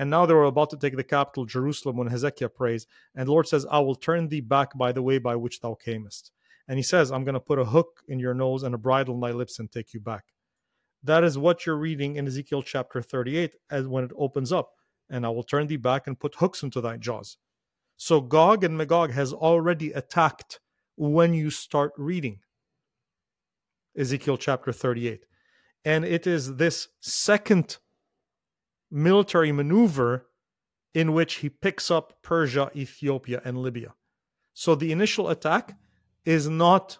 [0.00, 2.86] And now they were about to take the capital, Jerusalem, when Hezekiah prays.
[3.14, 5.74] And the Lord says, I will turn thee back by the way by which thou
[5.74, 6.32] camest.
[6.66, 9.14] And he says, I'm going to put a hook in your nose and a bridle
[9.14, 10.24] in thy lips and take you back.
[11.04, 14.70] That is what you're reading in Ezekiel chapter 38 as when it opens up.
[15.10, 17.36] And I will turn thee back and put hooks into thy jaws.
[17.98, 20.60] So Gog and Magog has already attacked
[20.96, 22.40] when you start reading
[23.94, 25.26] Ezekiel chapter 38.
[25.84, 27.76] And it is this second
[28.90, 30.26] military maneuver
[30.94, 33.94] in which he picks up Persia, Ethiopia, and Libya.
[34.52, 35.78] So the initial attack
[36.24, 36.98] is not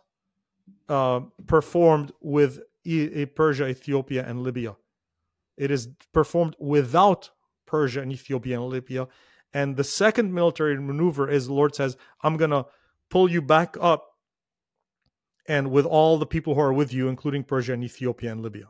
[0.88, 4.76] uh, performed with e- Persia, Ethiopia, and Libya.
[5.57, 7.30] It is performed without
[7.66, 9.09] Persia and Ethiopia and Libya.
[9.53, 12.66] And the second military maneuver is the Lord says, I'm going to
[13.09, 14.07] pull you back up
[15.47, 18.66] and with all the people who are with you, including Persia and Ethiopia and Libya.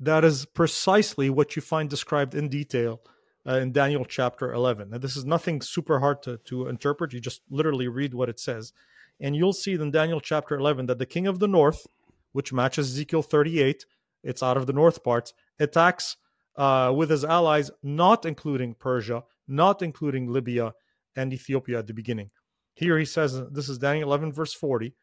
[0.00, 3.00] That is precisely what you find described in detail
[3.46, 4.90] uh, in Daniel chapter 11.
[4.90, 7.12] Now, this is nothing super hard to, to interpret.
[7.12, 8.72] You just literally read what it says.
[9.20, 11.86] And you'll see in Daniel chapter 11 that the king of the north,
[12.32, 13.86] which matches Ezekiel 38,
[14.22, 16.16] it's out of the north part, attacks
[16.56, 20.74] uh, with his allies, not including Persia, not including Libya
[21.16, 22.30] and Ethiopia at the beginning.
[22.74, 24.94] Here he says, this is Daniel 11, verse 40.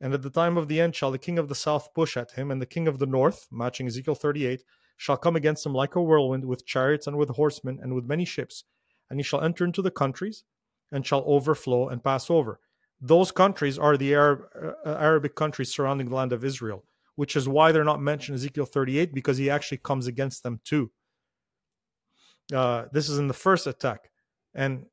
[0.00, 2.32] And at the time of the end shall the king of the south push at
[2.32, 4.62] him, and the king of the north, matching Ezekiel 38,
[4.96, 8.24] shall come against him like a whirlwind, with chariots and with horsemen and with many
[8.24, 8.64] ships.
[9.10, 10.44] And he shall enter into the countries,
[10.92, 12.60] and shall overflow and pass over
[13.00, 16.84] those countries are the Arab, uh, Arabic countries surrounding the land of Israel,
[17.14, 20.90] which is why they're not mentioned Ezekiel 38 because he actually comes against them too.
[22.52, 24.10] Uh, this is in the first attack.
[24.54, 24.86] And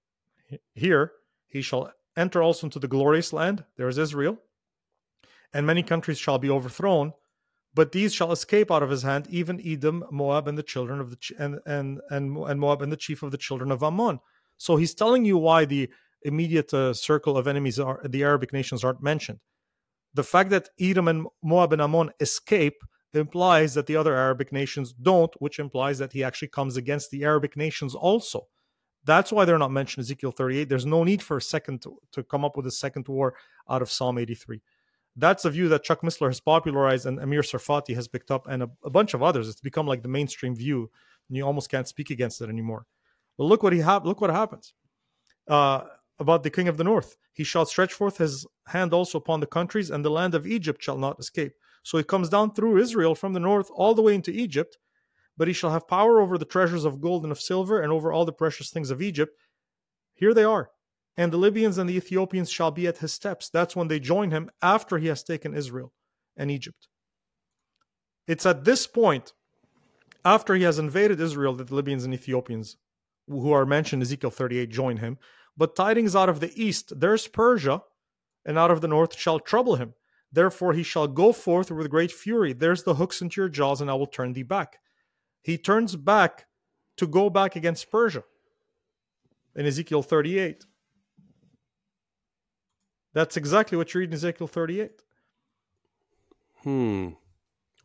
[0.74, 1.14] here
[1.48, 3.64] he shall enter also into the glorious land.
[3.78, 4.38] There is Israel.
[5.56, 7.14] And many countries shall be overthrown,
[7.74, 11.12] but these shall escape out of his hand, even Edom, Moab, and the children of
[11.12, 14.20] the and and and, and Moab and the chief of the children of Ammon.
[14.58, 15.90] So he's telling you why the
[16.24, 19.40] immediate uh, circle of enemies are the Arabic nations aren't mentioned.
[20.14, 22.82] The fact that Edom and Moab and Ammon escape
[23.14, 27.24] implies that the other Arabic nations don't, which implies that he actually comes against the
[27.24, 28.48] Arabic nations also.
[29.06, 30.68] That's why they're not mentioned Ezekiel 38.
[30.68, 33.36] There's no need for a second to, to come up with a second war
[33.70, 34.62] out of Psalm 83.
[35.16, 38.64] That's a view that Chuck Missler has popularized and Amir Tsarfati has picked up, and
[38.64, 39.48] a, a bunch of others.
[39.48, 40.90] It's become like the mainstream view,
[41.30, 42.86] and you almost can't speak against it anymore.
[43.38, 44.74] But look what he ha- look what happens.
[45.48, 45.84] Uh,
[46.20, 47.18] about the king of the north.
[47.34, 50.82] He shall stretch forth his hand also upon the countries, and the land of Egypt
[50.82, 51.54] shall not escape.
[51.84, 54.78] So he comes down through Israel from the north all the way into Egypt,
[55.38, 58.12] but he shall have power over the treasures of gold and of silver, and over
[58.12, 59.38] all the precious things of Egypt.
[60.14, 60.70] Here they are.
[61.18, 63.50] And the Libyans and the Ethiopians shall be at his steps.
[63.50, 65.94] That's when they join him after he has taken Israel
[66.36, 66.88] and Egypt.
[68.28, 69.34] It's at this point,
[70.26, 72.78] after he has invaded Israel, that the Libyans and Ethiopians,
[73.28, 75.18] who are mentioned in Ezekiel 38, join him.
[75.56, 77.84] But tidings out of the east, there's Persia,
[78.46, 79.94] and out of the north shall trouble him.
[80.32, 82.52] Therefore he shall go forth with great fury.
[82.52, 84.80] There's the hooks into your jaws, and I will turn thee back.
[85.42, 86.48] He turns back
[86.98, 88.24] to go back against Persia
[89.56, 90.66] in Ezekiel 38.
[93.16, 94.92] That's exactly what you read in Ezekiel 38.
[96.64, 97.10] Hmm.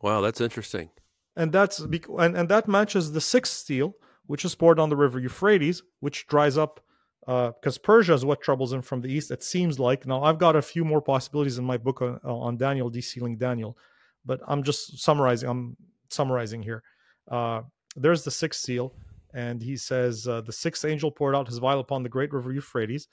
[0.01, 0.89] Wow, that's interesting.
[1.37, 3.95] And that's and, and that matches the sixth seal,
[4.27, 6.81] which is poured on the river Euphrates, which dries up
[7.21, 9.31] because uh, Persia is what troubles him from the east.
[9.31, 12.57] It seems like now I've got a few more possibilities in my book on, on
[12.57, 13.77] Daniel, desealing Daniel,
[14.25, 15.47] but I'm just summarizing.
[15.47, 15.77] I'm
[16.09, 16.83] summarizing here.
[17.29, 17.61] Uh,
[17.95, 18.93] there's the sixth seal,
[19.33, 22.51] and he says uh, the sixth angel poured out his vial upon the great river
[22.51, 23.07] Euphrates,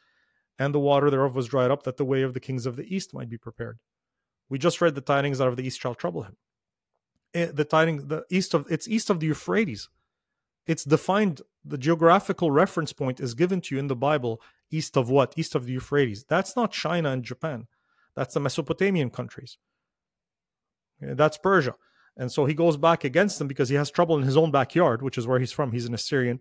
[0.59, 2.95] and the water thereof was dried up, that the way of the kings of the
[2.95, 3.79] east might be prepared.
[4.49, 6.37] We just read the tidings out of the east shall trouble him.
[7.35, 9.89] Eh, the tidings, the east of it's east of the Euphrates.
[10.67, 11.43] It's defined.
[11.65, 14.41] The geographical reference point is given to you in the Bible
[14.71, 15.35] east of what?
[15.37, 16.25] East of the Euphrates.
[16.25, 17.67] That's not China and Japan.
[18.15, 19.59] That's the Mesopotamian countries.
[21.03, 21.75] Eh, that's Persia.
[22.17, 25.03] And so he goes back against them because he has trouble in his own backyard,
[25.03, 25.73] which is where he's from.
[25.73, 26.41] He's an Assyrian.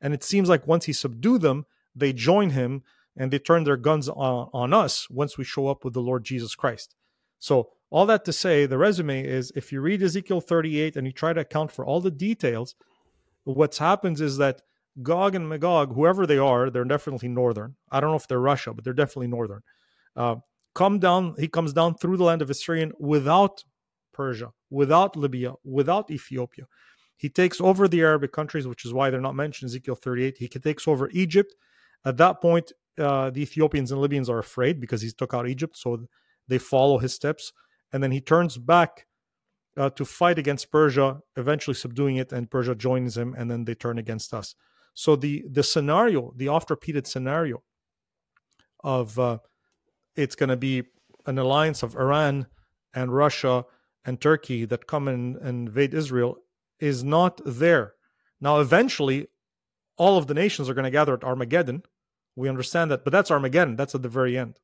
[0.00, 2.82] And it seems like once he subdued them, they join him
[3.16, 6.24] and they turn their guns on, on us once we show up with the Lord
[6.24, 6.94] Jesus Christ.
[7.38, 11.12] So, all that to say, the resume is if you read Ezekiel 38 and you
[11.12, 12.74] try to account for all the details,
[13.44, 14.62] what happens is that
[15.02, 17.76] Gog and Magog, whoever they are, they're definitely northern.
[17.90, 19.62] I don't know if they're Russia, but they're definitely northern.
[20.16, 20.36] Uh,
[20.74, 23.64] come down, he comes down through the land of Assyrian without
[24.12, 26.66] Persia, without Libya, without Ethiopia.
[27.16, 30.36] He takes over the Arabic countries, which is why they're not mentioned in Ezekiel 38.
[30.38, 31.54] He takes over Egypt.
[32.04, 35.76] At that point, uh, the Ethiopians and Libyans are afraid because he took out Egypt,
[35.76, 36.06] so
[36.48, 37.52] they follow his steps.
[37.92, 39.06] And then he turns back
[39.76, 43.74] uh, to fight against Persia, eventually subduing it, and Persia joins him, and then they
[43.74, 44.54] turn against us.
[44.94, 47.62] So the the scenario, the oft repeated scenario
[48.82, 49.38] of uh,
[50.14, 50.84] it's going to be
[51.26, 52.46] an alliance of Iran
[52.92, 53.64] and Russia
[54.04, 56.36] and Turkey that come and invade Israel
[56.78, 57.94] is not there.
[58.40, 59.28] Now, eventually,
[59.96, 61.82] all of the nations are going to gather at Armageddon.
[62.36, 63.76] We understand that, but that's Armageddon.
[63.76, 64.58] That's at the very end.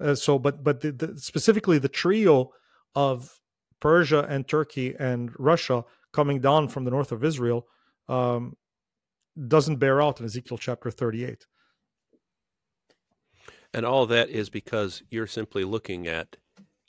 [0.00, 2.52] Uh, so, but but the, the, specifically the trio
[2.94, 3.40] of
[3.80, 7.66] Persia and Turkey and Russia coming down from the north of Israel
[8.08, 8.56] um,
[9.48, 11.46] doesn't bear out in Ezekiel chapter 38.
[13.74, 16.36] And all that is because you're simply looking at,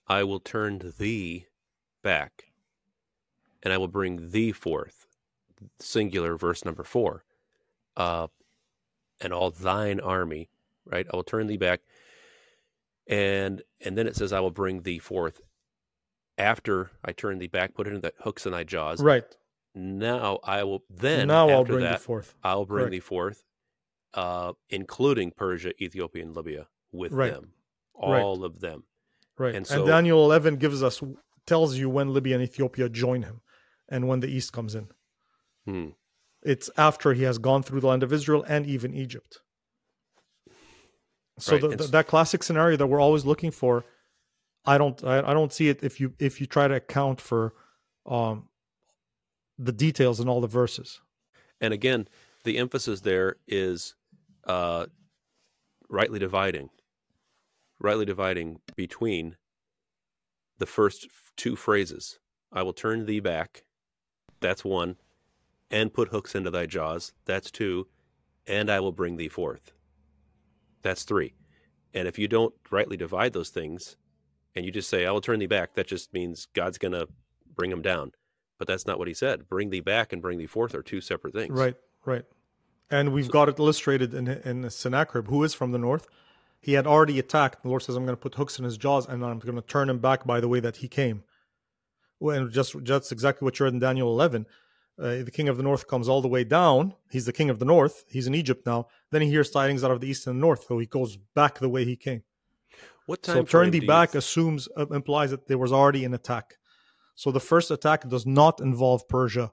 [0.07, 1.47] I will turn thee
[2.01, 2.45] back,
[3.61, 5.07] and I will bring thee forth.
[5.79, 7.25] Singular, verse number four.
[7.97, 8.27] Uh,
[9.21, 10.49] and all thine army,
[10.85, 11.07] right?
[11.11, 11.81] I will turn thee back
[13.07, 15.41] and and then it says, "I will bring thee forth."
[16.37, 19.01] After I turn thee back, put it in the hooks in thy jaws.
[19.01, 19.23] Right.
[19.73, 21.27] Now I will then.
[21.27, 22.35] Now I'll bring that, thee forth.
[22.43, 22.91] I will bring Correct.
[22.91, 23.43] thee forth,
[24.13, 27.31] uh, including Persia, Ethiopia, and Libya with right.
[27.31, 27.53] them,
[27.93, 28.45] all right.
[28.45, 28.83] of them.
[29.37, 29.55] Right.
[29.55, 31.01] And, so, and Daniel eleven gives us
[31.45, 33.41] tells you when Libya and Ethiopia join him,
[33.87, 34.89] and when the East comes in.
[35.65, 35.89] Hmm.
[36.47, 39.39] It's after he has gone through the land of Israel and even Egypt.
[41.39, 41.61] So right.
[41.61, 43.83] the, the, that classic scenario that we're always looking for,
[44.65, 47.53] I don't I, I, don't see it if you if you try to account for
[48.05, 48.47] um,
[49.59, 51.01] the details in all the verses.
[51.59, 52.07] And again,
[52.45, 53.95] the emphasis there is
[54.45, 54.85] uh,
[55.89, 56.69] rightly dividing,
[57.77, 59.35] rightly dividing between
[60.59, 62.19] the first two phrases.
[62.53, 63.65] I will turn thee back.
[64.39, 64.95] That's one.
[65.69, 67.13] And put hooks into thy jaws.
[67.25, 67.87] That's two.
[68.45, 69.73] And I will bring thee forth.
[70.81, 71.33] That's three.
[71.93, 73.97] And if you don't rightly divide those things
[74.55, 77.07] and you just say, I will turn thee back, that just means God's going to
[77.55, 78.11] bring them down.
[78.57, 79.49] But that's not what he said.
[79.49, 81.57] Bring thee back and bring thee forth are two separate things.
[81.57, 82.23] Right, right.
[82.89, 86.07] And we've so, got it illustrated in, in Sennacherib, who is from the north.
[86.59, 87.61] He had already attacked.
[87.61, 89.61] The Lord says, I'm going to put hooks in his jaws and I'm going to
[89.61, 91.23] turn him back by the way that he came.
[92.19, 94.47] And just that's exactly what you read in Daniel 11
[94.99, 96.93] uh, the king of the north comes all the way down.
[97.09, 98.05] He's the king of the north.
[98.09, 98.87] He's in Egypt now.
[99.11, 101.59] Then he hears tidings out of the east and the north, so he goes back
[101.59, 102.23] the way he came.
[103.05, 103.37] What time?
[103.37, 106.57] So turn the back assumes uh, implies that there was already an attack.
[107.15, 109.51] So the first attack does not involve Persia.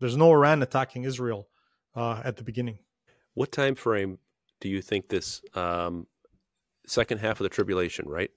[0.00, 1.48] There's no Iran attacking Israel
[1.94, 2.78] uh, at the beginning.
[3.34, 4.18] What time frame
[4.60, 6.06] do you think this um,
[6.86, 8.30] second half of the tribulation, right?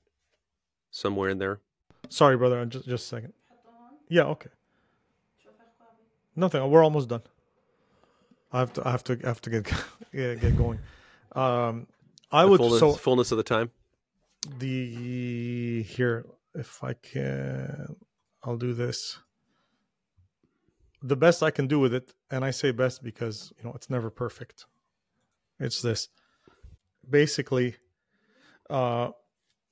[0.91, 1.59] Somewhere in there.
[2.09, 2.65] Sorry, brother.
[2.65, 3.33] Just just a second.
[4.09, 4.23] Yeah.
[4.23, 4.49] Okay.
[6.35, 6.69] Nothing.
[6.69, 7.21] We're almost done.
[8.51, 8.87] I have to.
[8.87, 9.19] I have to.
[9.23, 9.71] I have to get
[10.13, 10.79] yeah, get going.
[11.33, 11.87] Um,
[12.31, 13.71] I The would fullness, so fullness of the time.
[14.59, 16.25] the here
[16.55, 17.95] if I can
[18.43, 19.19] I'll do this.
[21.03, 23.89] The best I can do with it, and I say best because you know it's
[23.89, 24.65] never perfect.
[25.59, 26.09] It's this.
[27.09, 27.75] Basically,
[28.69, 29.11] uh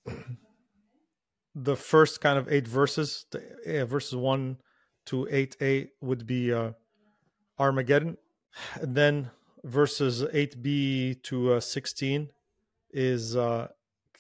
[1.55, 4.57] the first kind of eight verses, the, uh, verses one
[5.09, 6.71] to eight a would be uh
[7.57, 8.17] Armageddon.
[8.81, 9.31] And then
[9.63, 12.29] verses eight b to uh, sixteen
[12.91, 13.67] is uh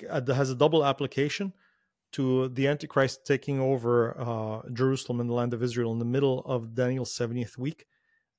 [0.09, 1.53] uh, has a double application
[2.11, 6.39] to the Antichrist taking over uh, Jerusalem and the land of Israel in the middle
[6.45, 7.85] of Daniel's 70th week.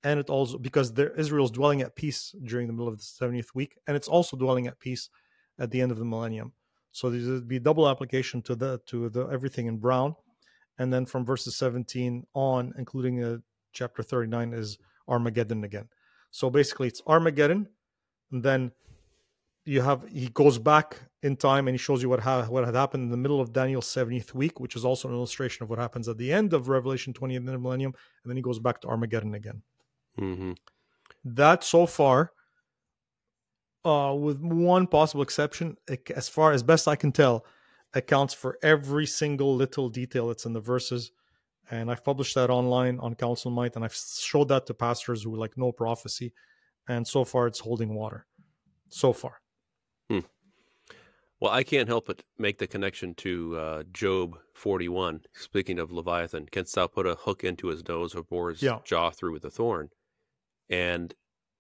[0.03, 3.55] And it also, because there, Israel's dwelling at peace during the middle of the 70th
[3.55, 5.09] week, and it's also dwelling at peace
[5.59, 6.53] at the end of the millennium.
[6.91, 10.17] So there'd be double application to the to the everything in brown,
[10.81, 13.37] and then from verses 17 on, including uh,
[13.73, 15.87] chapter 39, is Armageddon again.
[16.31, 17.69] So basically, it's Armageddon,
[18.33, 18.73] and then
[19.67, 22.75] you have he goes back in time and he shows you what ha- what had
[22.75, 25.79] happened in the middle of Daniel's 70th week, which is also an illustration of what
[25.79, 27.93] happens at the end of Revelation 20 in the millennium,
[28.25, 29.63] and then he goes back to Armageddon again.
[30.19, 30.53] hmm
[31.25, 32.33] That so far,
[33.85, 35.77] uh, with one possible exception,
[36.17, 37.45] as far as best I can tell,
[37.95, 41.13] accounts for every single little detail that's in the verses.
[41.71, 45.37] And I've published that online on Council Might, and I've showed that to pastors who
[45.37, 46.33] like no prophecy,
[46.89, 48.27] and so far it's holding water.
[48.89, 49.41] So far.
[51.41, 55.23] Well, I can't help but make the connection to uh, Job 41.
[55.35, 58.81] Speaking of Leviathan, canst thou put a hook into his nose or bore his Yeah.
[58.85, 59.89] jaw through with a thorn?
[60.69, 61.15] And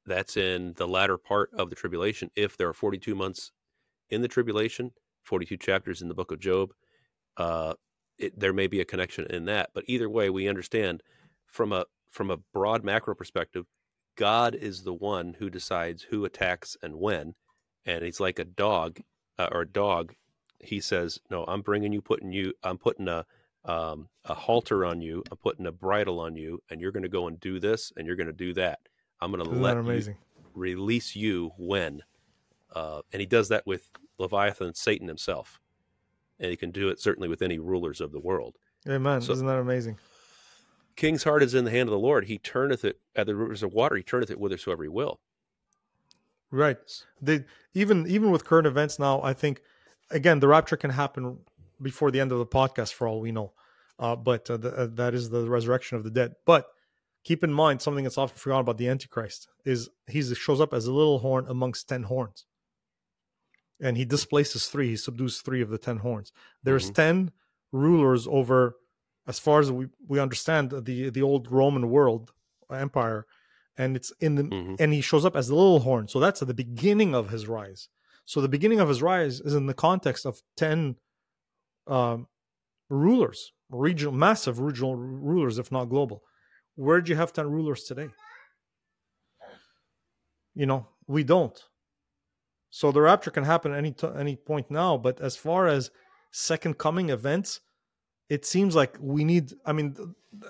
[0.04, 2.30] that's in the latter part of the tribulation.
[2.36, 3.52] If there are 42 months
[4.10, 4.92] in the tribulation,
[5.22, 6.72] 42 chapters in the book of Job,
[7.36, 7.74] uh,
[8.18, 9.70] it, there may be a connection in that.
[9.74, 11.02] But either way, we understand
[11.46, 13.66] from a from a broad macro perspective,
[14.16, 17.34] God is the one who decides who attacks and when,
[17.86, 19.00] and he's like a dog
[19.38, 20.14] uh, or a dog.
[20.58, 23.24] He says, "No, I'm bringing you, putting you, I'm putting a
[23.64, 27.08] um, a halter on you, I'm putting a bridle on you, and you're going to
[27.08, 28.80] go and do this, and you're going to do that.
[29.20, 30.16] I'm going to let that you
[30.54, 32.02] release you when."
[32.74, 35.60] Uh, and he does that with Leviathan, Satan himself,
[36.38, 38.56] and he can do it certainly with any rulers of the world.
[38.88, 39.20] Amen.
[39.20, 39.98] So- Isn't that amazing?
[40.96, 42.26] King's heart is in the hand of the Lord.
[42.26, 43.96] He turneth it at the rivers of water.
[43.96, 45.20] He turneth it whithersoever he will.
[46.50, 46.78] Right.
[47.22, 47.44] They
[47.74, 49.62] even even with current events now, I think
[50.10, 51.38] again the rapture can happen
[51.80, 53.52] before the end of the podcast for all we know.
[53.98, 56.34] Uh, but uh, the, uh, that is the resurrection of the dead.
[56.44, 56.66] But
[57.22, 60.86] keep in mind something that's often forgotten about the Antichrist is he shows up as
[60.86, 62.46] a little horn amongst ten horns,
[63.80, 64.88] and he displaces three.
[64.90, 66.32] He subdues three of the ten horns.
[66.62, 66.94] There's Mhm.
[66.94, 67.32] ten
[67.72, 68.76] rulers over,
[69.26, 72.32] as far as we we understand the the old Roman world
[72.70, 73.26] empire,
[73.76, 74.76] and it's in the Mhm.
[74.80, 76.08] and he shows up as the little horn.
[76.08, 77.88] So that's at the beginning of his rise.
[78.24, 80.96] So the beginning of his rise is in the context of ten
[81.86, 82.28] um,
[82.88, 86.22] rulers, regional, massive regional rulers, if not global.
[86.76, 88.10] Where do you have ten rulers today?
[90.54, 91.60] You know, we don't.
[92.70, 95.90] So the rapture can happen any t- any point now, but as far as
[96.30, 97.60] second coming events,
[98.28, 99.52] it seems like we need.
[99.66, 99.96] I mean,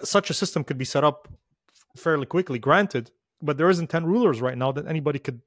[0.03, 1.29] such a system could be set up
[1.97, 3.11] fairly quickly, granted,
[3.43, 5.41] but there isn't 10 rulers right now that anybody could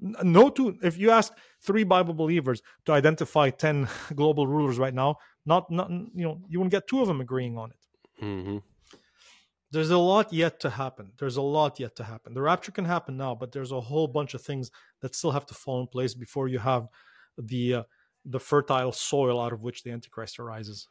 [0.00, 5.16] no two if you ask three bible believers to identify 10 global rulers right now
[5.46, 7.76] not not you know you wouldn't get two of them agreeing on it
[8.18, 8.58] hmm
[9.74, 12.84] there's a lot yet to happen there's a lot yet to happen the rapture can
[12.84, 14.70] happen now but there's a whole bunch of things
[15.00, 16.86] that still have to fall in place before you have
[17.36, 17.82] the uh,
[18.24, 20.88] the fertile soil out of which the antichrist arises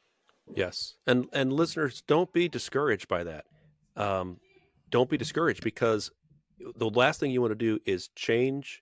[0.56, 3.46] Yes, and and listeners, don't be discouraged by that.
[3.96, 4.40] Um,
[4.90, 6.12] don't be discouraged because
[6.76, 8.82] the last thing you want to do is change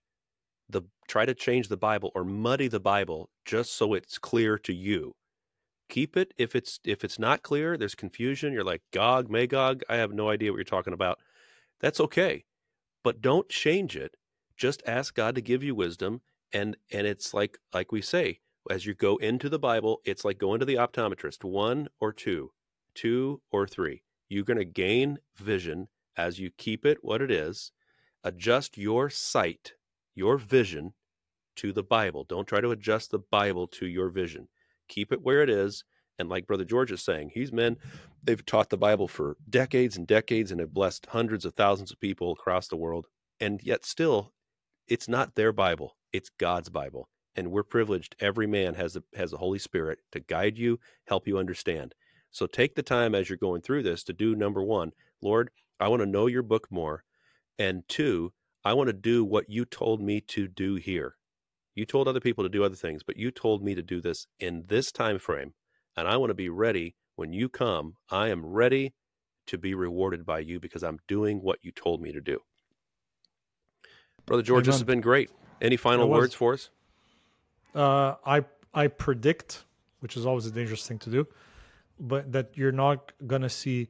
[0.69, 4.73] the try to change the Bible or muddy the Bible just so it's clear to
[4.73, 5.13] you.
[5.91, 8.53] Keep it if it's if it's not clear, there's confusion.
[8.53, 9.83] You're like Gog, Magog.
[9.89, 11.19] I have no idea what you're talking about.
[11.81, 12.45] That's okay,
[13.03, 14.15] but don't change it.
[14.55, 16.21] Just ask God to give you wisdom,
[16.53, 18.39] and and it's like like we say
[18.69, 22.51] as you go into the Bible, it's like going to the optometrist, one or two,
[22.95, 24.03] two or three.
[24.29, 27.73] You're going to gain vision as you keep it what it is.
[28.23, 29.73] Adjust your sight,
[30.15, 30.93] your vision
[31.57, 32.23] to the Bible.
[32.23, 34.47] Don't try to adjust the Bible to your vision.
[34.91, 35.83] Keep it where it is.
[36.19, 37.77] And like Brother George is saying, he's men,
[38.21, 41.99] they've taught the Bible for decades and decades and have blessed hundreds of thousands of
[41.99, 43.07] people across the world.
[43.39, 44.33] And yet still,
[44.87, 45.95] it's not their Bible.
[46.11, 48.15] It's God's Bible, and we're privileged.
[48.19, 51.95] Every man has the has the Holy Spirit to guide you, help you understand.
[52.29, 55.87] So take the time as you're going through this to do number one, Lord, I
[55.87, 57.03] want to know your book more,
[57.57, 58.33] and two,
[58.63, 61.15] I want to do what you told me to do here.
[61.73, 64.27] You told other people to do other things, but you told me to do this
[64.39, 65.53] in this time frame,
[65.95, 67.95] and I want to be ready when you come.
[68.09, 68.93] I am ready
[69.47, 72.39] to be rewarded by you because I'm doing what you told me to do.
[74.25, 75.29] Brother George, this has been great.
[75.61, 76.69] Any final words for us?
[77.73, 79.63] Uh, I I predict,
[79.99, 81.27] which is always a dangerous thing to do,
[81.99, 83.89] but that you're not going to see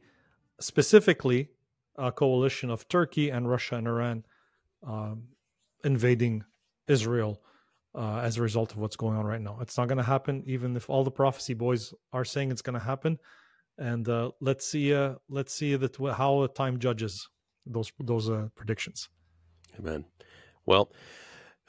[0.60, 1.50] specifically
[1.96, 4.26] a coalition of Turkey and Russia and Iran
[4.86, 5.24] um,
[5.84, 6.44] invading
[6.88, 7.42] Israel
[7.96, 9.58] uh, as a result of what's going on right now.
[9.62, 12.80] It's not going to happen, even if all the prophecy boys are saying it's going
[12.80, 13.20] to happen.
[13.78, 17.28] And uh, let's see, uh, let's see that how time judges
[17.66, 19.10] those those uh, predictions.
[19.80, 20.06] Amen.
[20.66, 20.92] Well,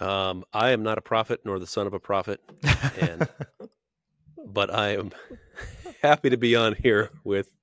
[0.00, 2.40] um, I am not a prophet nor the son of a prophet,
[3.00, 3.28] and
[4.46, 5.12] but I am
[6.02, 7.54] happy to be on here with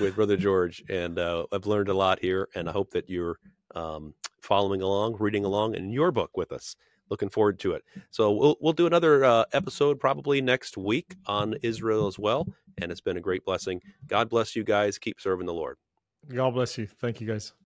[0.00, 3.38] with Brother George, and uh, I've learned a lot here, and I hope that you're
[3.74, 6.76] um, following along, reading along in your book with us.
[7.08, 7.84] Looking forward to it.
[8.10, 12.46] So we'll we'll do another uh, episode probably next week on Israel as well,
[12.78, 13.80] and it's been a great blessing.
[14.06, 14.98] God bless you guys.
[14.98, 15.76] Keep serving the Lord.
[16.32, 16.86] God bless you.
[16.86, 17.52] Thank you, guys.